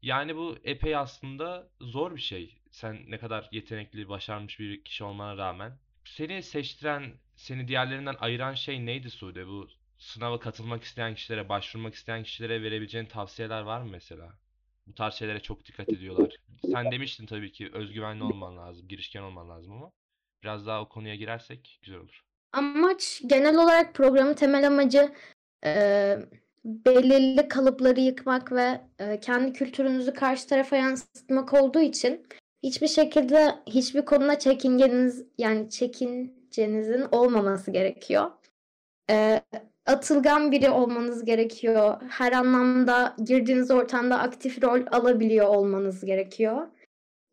Yani 0.01 0.35
bu 0.35 0.57
epey 0.63 0.95
aslında 0.95 1.69
zor 1.81 2.15
bir 2.15 2.21
şey. 2.21 2.61
Sen 2.71 3.11
ne 3.11 3.17
kadar 3.19 3.49
yetenekli, 3.51 4.09
başarmış 4.09 4.59
bir 4.59 4.83
kişi 4.83 5.03
olmana 5.03 5.37
rağmen. 5.37 5.79
Seni 6.05 6.43
seçtiren, 6.43 7.13
seni 7.35 7.67
diğerlerinden 7.67 8.15
ayıran 8.19 8.53
şey 8.53 8.85
neydi 8.85 9.09
Sude? 9.09 9.47
Bu 9.47 9.69
sınava 10.01 10.39
katılmak 10.39 10.83
isteyen 10.83 11.15
kişilere, 11.15 11.49
başvurmak 11.49 11.93
isteyen 11.93 12.23
kişilere 12.23 12.63
verebileceğin 12.63 13.05
tavsiyeler 13.05 13.61
var 13.61 13.81
mı 13.81 13.89
mesela? 13.91 14.33
Bu 14.87 14.95
tarz 14.95 15.13
şeylere 15.13 15.39
çok 15.39 15.65
dikkat 15.65 15.89
ediyorlar. 15.89 16.35
Sen 16.71 16.91
demiştin 16.91 17.25
tabii 17.25 17.51
ki 17.51 17.69
özgüvenli 17.73 18.23
olman 18.23 18.57
lazım, 18.57 18.87
girişken 18.87 19.21
olman 19.21 19.49
lazım 19.49 19.73
ama 19.73 19.91
biraz 20.43 20.67
daha 20.67 20.81
o 20.81 20.89
konuya 20.89 21.15
girersek 21.15 21.79
güzel 21.81 21.99
olur. 21.99 22.23
Amaç 22.53 23.21
genel 23.27 23.55
olarak 23.55 23.93
programın 23.93 24.33
temel 24.33 24.67
amacı 24.67 25.13
e, 25.65 26.17
belirli 26.65 27.47
kalıpları 27.47 27.99
yıkmak 27.99 28.51
ve 28.51 28.81
e, 28.99 29.19
kendi 29.19 29.53
kültürünüzü 29.53 30.13
karşı 30.13 30.47
tarafa 30.47 30.75
yansıtmak 30.75 31.53
olduğu 31.53 31.81
için 31.81 32.27
hiçbir 32.63 32.87
şekilde 32.87 33.55
hiçbir 33.67 34.05
konuda 34.05 34.39
çekingeniz 34.39 35.25
yani 35.37 35.69
çekincenizin 35.69 37.05
olmaması 37.11 37.71
gerekiyor. 37.71 38.31
E, 39.09 39.41
atılgan 39.91 40.51
biri 40.51 40.69
olmanız 40.69 41.25
gerekiyor. 41.25 42.01
Her 42.09 42.31
anlamda 42.31 43.15
girdiğiniz 43.25 43.71
ortamda 43.71 44.19
aktif 44.19 44.63
rol 44.63 44.81
alabiliyor 44.91 45.47
olmanız 45.47 46.05
gerekiyor. 46.05 46.67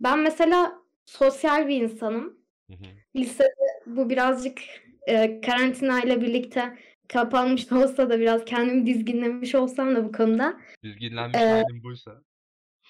Ben 0.01 0.19
mesela 0.19 0.73
sosyal 1.07 1.69
bir 1.69 1.83
insanım. 1.83 2.39
Hı 2.71 2.75
hı. 2.75 2.87
Lisede 3.17 3.83
bu 3.87 4.11
birazcık 4.11 4.61
e, 5.07 5.41
karantina 5.41 6.01
ile 6.01 6.21
birlikte 6.21 6.79
kapanmış 7.09 7.73
olsa 7.73 8.11
da 8.11 8.21
biraz 8.21 8.45
kendimi 8.45 8.87
dizginlemiş 8.87 9.55
olsam 9.55 9.97
da 9.97 10.05
bu 10.05 10.13
konuda. 10.13 10.61
Dizginlenmiş 10.83 11.39
Ee, 11.39 11.47
halin 11.47 11.83
buysa. 11.83 12.23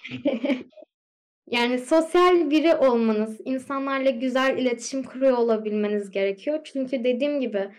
Yani 1.50 1.78
sosyal 1.78 2.50
biri 2.50 2.74
olmanız, 2.74 3.40
insanlarla 3.44 4.10
güzel 4.10 4.58
iletişim 4.58 5.02
kuruyor 5.02 5.36
olabilmeniz 5.36 6.10
gerekiyor. 6.10 6.60
Çünkü 6.64 7.04
dediğim 7.04 7.40
gibi 7.40 7.70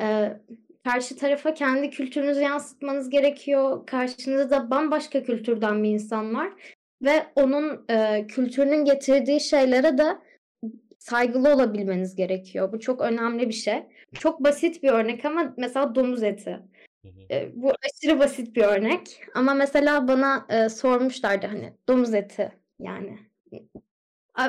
e, 0.00 0.36
karşı 0.86 1.16
tarafa 1.16 1.54
kendi 1.54 1.90
kültürünüzü 1.90 2.40
yansıtmanız 2.40 3.10
gerekiyor. 3.10 3.86
Karşınızda 3.86 4.70
bambaşka 4.70 5.22
kültürden 5.22 5.82
bir 5.82 5.88
insan 5.90 6.34
var 6.34 6.52
ve 7.02 7.26
onun 7.34 7.84
e, 7.88 8.26
kültürünün 8.26 8.84
getirdiği 8.84 9.40
şeylere 9.40 9.98
de 9.98 10.18
saygılı 10.98 11.54
olabilmeniz 11.54 12.14
gerekiyor. 12.14 12.72
Bu 12.72 12.80
çok 12.80 13.00
önemli 13.00 13.48
bir 13.48 13.54
şey. 13.54 13.82
Çok 14.14 14.44
basit 14.44 14.82
bir 14.82 14.88
örnek 14.90 15.24
ama 15.24 15.54
mesela 15.56 15.94
domuz 15.94 16.22
eti. 16.22 16.58
Eee, 17.30 17.52
bu 17.54 17.72
aşırı 17.84 18.18
basit 18.18 18.56
bir 18.56 18.62
örnek 18.62 19.20
ama 19.34 19.54
mesela 19.54 20.08
bana, 20.08 20.46
eee, 20.50 20.68
sormuşlardı, 20.68 21.46
hani, 21.46 21.72
domuz 21.88 22.14
eti, 22.14 22.52
yani, 22.80 23.18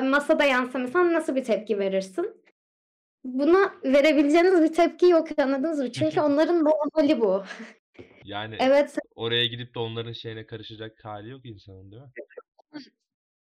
masada 0.02 0.44
yense 0.44 0.78
mesela 0.78 1.12
nasıl 1.12 1.36
bir 1.36 1.44
tepki 1.44 1.78
verirsin? 1.78 2.42
Buna 3.24 3.72
verebileceğiniz 3.84 4.62
bir 4.62 4.72
tepki 4.72 5.06
yok, 5.06 5.28
anladınız 5.38 5.78
mı? 5.78 5.92
Çünkü 5.92 6.20
onların 6.20 6.64
normali 6.64 7.20
bu. 7.20 7.42
Yani 8.24 8.56
Evet. 8.60 8.98
oraya 9.16 9.46
gidip 9.46 9.74
de 9.74 9.78
onların 9.78 10.12
şeyine 10.12 10.46
karışacak 10.46 11.04
hâli 11.04 11.30
yok 11.30 11.40
insanın, 11.46 11.90
değil 11.92 12.02
mi? 12.02 12.08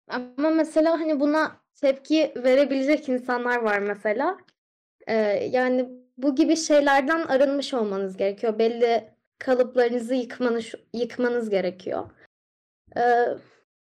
Ama 0.08 0.50
mesela, 0.50 1.00
hani, 1.00 1.20
buna 1.20 1.56
tepki 1.80 2.32
verebilecek 2.36 3.08
insanlar 3.08 3.56
var 3.56 3.78
mesela. 3.78 4.38
Eee, 5.08 5.48
yani, 5.52 5.88
bu 6.16 6.34
gibi 6.34 6.56
şeylerden 6.56 7.22
arınmış 7.22 7.74
olmanız 7.74 8.16
gerekiyor. 8.16 8.58
Belli 8.58 9.04
kalıplarınızı 9.38 10.14
yıkmanış 10.14 10.74
yıkmanız 10.94 11.50
gerekiyor. 11.50 12.10
Eee, 12.96 13.28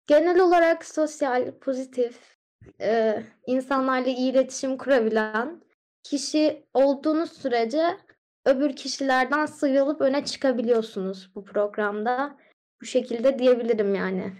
genel 0.06 0.40
olarak 0.40 0.84
sosyal, 0.84 1.50
pozitif, 1.58 2.36
eee, 2.80 3.22
insanlarla 3.46 4.08
iyi 4.08 4.32
iletişim 4.32 4.78
kurabilen 4.78 5.60
kişi 6.04 6.66
olduğunuz 6.74 7.32
sürece 7.32 7.96
öbür 8.44 8.76
kişilerden 8.76 9.46
sıyrılıp 9.46 10.00
öne 10.00 10.24
çıkabiliyorsunuz 10.24 11.30
bu 11.34 11.44
programda. 11.44 12.38
Bu 12.80 12.86
şekilde 12.86 13.38
diyebilirim 13.38 13.94
yani. 13.94 14.32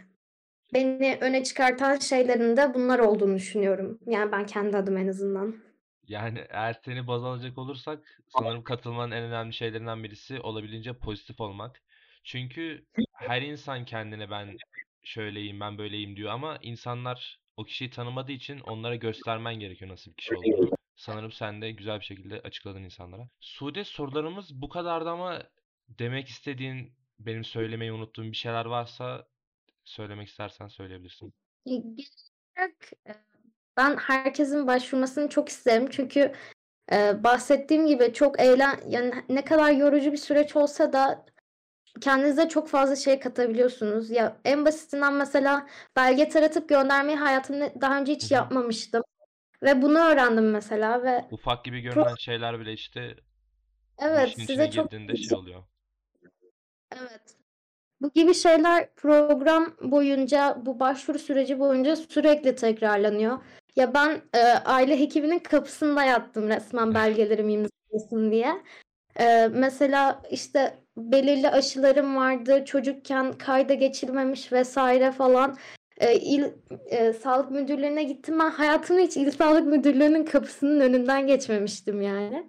Beni 0.74 1.18
öne 1.20 1.44
çıkartan 1.44 1.98
şeylerin 1.98 2.56
de 2.56 2.74
bunlar 2.74 2.98
olduğunu 2.98 3.36
düşünüyorum. 3.36 3.98
Yani 4.06 4.32
ben 4.32 4.46
kendi 4.46 4.76
adıma 4.76 5.00
en 5.00 5.08
azından. 5.08 5.56
Yani 6.08 6.44
eğer 6.48 6.76
seni 6.84 7.06
baz 7.06 7.24
alacak 7.24 7.58
olursak 7.58 8.18
sanırım 8.28 8.64
katılmanın 8.64 9.10
en 9.10 9.22
önemli 9.22 9.52
şeylerinden 9.52 10.04
birisi 10.04 10.40
olabildiğince 10.40 10.92
pozitif 10.92 11.40
olmak. 11.40 11.82
Çünkü 12.24 12.84
her 13.12 13.42
insan 13.42 13.84
kendine 13.84 14.30
ben 14.30 14.56
şöyleyim, 15.02 15.60
ben 15.60 15.78
böyleyim 15.78 16.16
diyor 16.16 16.32
ama 16.32 16.58
insanlar 16.62 17.40
o 17.56 17.64
kişiyi 17.64 17.90
tanımadığı 17.90 18.32
için 18.32 18.60
onlara 18.60 18.96
göstermen 18.96 19.54
gerekiyor 19.54 19.90
nasıl 19.90 20.10
bir 20.10 20.16
kişi 20.16 20.36
olduğunu. 20.36 20.70
Sanırım 20.96 21.32
sen 21.32 21.62
de 21.62 21.70
güzel 21.70 22.00
bir 22.00 22.04
şekilde 22.04 22.40
açıkladın 22.40 22.82
insanlara. 22.82 23.28
Sude 23.40 23.84
sorularımız 23.84 24.62
bu 24.62 24.68
kadardı 24.68 25.10
ama 25.10 25.42
demek 25.88 26.28
istediğin, 26.28 26.92
benim 27.18 27.44
söylemeyi 27.44 27.92
unuttuğum 27.92 28.22
bir 28.22 28.36
şeyler 28.36 28.64
varsa 28.64 29.26
söylemek 29.84 30.28
istersen 30.28 30.68
söyleyebilirsin. 30.68 31.34
Genel 31.66 32.06
olarak, 32.58 32.92
eee, 33.06 33.14
ben 33.76 33.96
herkesin 33.96 34.66
başvurmasını 34.66 35.28
çok 35.28 35.48
isterim. 35.48 35.88
Çünkü, 35.90 36.32
eee, 36.92 37.16
bahsettiğim 37.24 37.86
gibi 37.86 38.12
çok 38.12 38.40
eğlen 38.40 38.80
yani 38.88 39.12
ne 39.28 39.44
kadar 39.44 39.72
yorucu 39.72 40.12
bir 40.12 40.16
süreç 40.16 40.56
olsa 40.56 40.92
da 40.92 41.26
kendinize 42.00 42.48
çok 42.48 42.68
fazla 42.68 42.96
şey 42.96 43.20
katabiliyorsunuz. 43.20 44.10
Ya, 44.10 44.36
en 44.44 44.64
basitinden 44.64 45.14
mesela 45.14 45.66
belge 45.96 46.28
taratıp 46.28 46.68
göndermeyi 46.68 47.18
hayatımda 47.18 47.72
daha 47.80 48.00
önce 48.00 48.12
hiç 48.12 48.30
yapmamıştım 48.30 49.02
ve 49.64 49.82
bunu 49.82 49.98
öğrendim 49.98 50.50
mesela 50.50 51.02
ve 51.02 51.24
Ufak 51.30 51.64
gibi 51.64 51.82
pro 51.82 51.94
görünen 51.94 52.14
şeyler 52.14 52.60
bile 52.60 52.72
işte 52.72 53.16
Evet, 53.98 54.28
işin 54.28 54.46
size 54.46 54.70
çok 54.70 54.90
girdiğinde 54.90 55.16
şey 55.16 55.38
oluyor. 55.38 55.62
Evet. 56.92 57.36
Bu 58.00 58.10
gibi 58.14 58.34
şeyler 58.34 58.94
program 58.94 59.76
boyunca, 59.82 60.58
bu 60.66 60.80
başvuru 60.80 61.18
süreci 61.18 61.60
boyunca 61.60 61.96
sürekli 61.96 62.54
tekrarlanıyor. 62.54 63.38
Ya, 63.76 63.94
ben, 63.94 64.22
eee, 64.34 64.40
aile 64.64 65.00
hekiminin 65.00 65.38
kapısında 65.38 66.04
yattım 66.04 66.48
resmen 66.48 66.94
belgelerimi 66.94 67.52
imzalasın 67.52 68.30
diye. 68.30 68.62
Eee, 69.20 69.48
mesela, 69.48 70.22
işte, 70.30 70.78
belirli 70.96 71.48
aşılarım 71.48 72.16
vardı, 72.16 72.64
çocukken 72.64 73.32
kayda 73.32 73.74
geçilmemiş 73.74 74.52
vs. 74.52 74.74
falan. 75.16 75.56
Eee, 76.00 76.18
il 76.20 76.44
eee, 76.90 77.12
sağlık 77.12 77.50
müdürlüğüne 77.50 78.02
gittim. 78.04 78.38
Ben 78.38 78.50
hayatımda 78.50 79.00
hiç 79.00 79.16
il 79.16 79.30
sağlık 79.30 79.66
müdürlüğünün 79.66 80.24
kapısının 80.24 80.80
önünden 80.80 81.26
geçmemiştim 81.26 82.02
yani. 82.02 82.48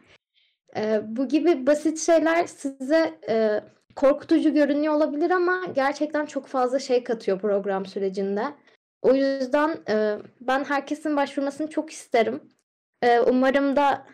Eee, 0.76 1.02
bu 1.06 1.28
gibi 1.28 1.68
basit 1.68 2.00
şeyler 2.00 2.46
size, 2.46 3.20
eee, 3.30 3.64
korkutucu 3.96 4.54
görünüyor 4.54 4.94
olabilir 4.94 5.32
ama 5.32 5.66
gerçekten 5.76 6.26
çok 6.26 6.48
fazla 6.48 6.80
şey 6.80 7.04
katıyor 7.04 7.40
program 7.40 7.86
sürecinde. 7.86 8.44
O 9.02 9.14
yüzden, 9.14 9.78
eee, 9.90 10.18
ben 10.42 10.64
herkesin 10.64 11.18
başvurmasını 11.18 11.70
çok 11.70 11.90
isterim. 11.90 12.42
Eee, 13.04 13.22
umarım 13.22 13.76
da 13.76 14.08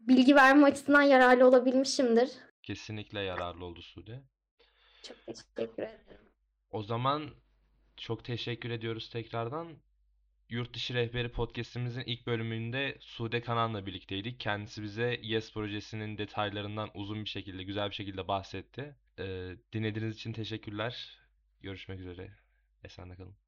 bilgi 0.00 0.36
verme 0.36 0.66
açısından 0.66 1.02
yararlı 1.02 1.46
olabilmişimdir. 1.48 2.30
Kesinlikle 2.62 3.20
yararlı 3.20 3.64
oldu 3.64 3.82
Sude. 3.82 4.22
Çok 5.02 5.16
teşekkür 5.26 5.82
ederim. 5.82 6.18
O 6.70 6.82
zaman 6.82 7.22
çok 7.96 8.24
teşekkür 8.24 8.70
ediyoruz 8.70 9.10
tekrardan. 9.10 9.68
Yurtdışı 10.48 10.94
Rehberi 10.94 11.28
podcast'imizin 11.32 12.02
ilk 12.06 12.26
bölümünde 12.26 12.96
Sude 13.00 13.40
Kanan'la 13.40 13.86
birlikteydik. 13.86 14.40
Kendisi 14.40 14.82
bize 14.82 15.20
YES 15.22 15.52
projesinin 15.52 16.18
detaylarından 16.18 16.90
uzun 16.94 17.24
bir 17.24 17.28
şekilde, 17.28 17.62
güzel 17.62 17.90
bir 17.90 17.94
şekilde 17.94 18.28
bahsetti. 18.28 18.96
Ee, 19.18 19.56
dinlediğiniz 19.72 20.16
için 20.16 20.32
teşekkürler. 20.32 21.18
Görüşmek 21.60 22.00
üzere. 22.00 22.36
Esenle 22.84 23.16
kalın. 23.16 23.43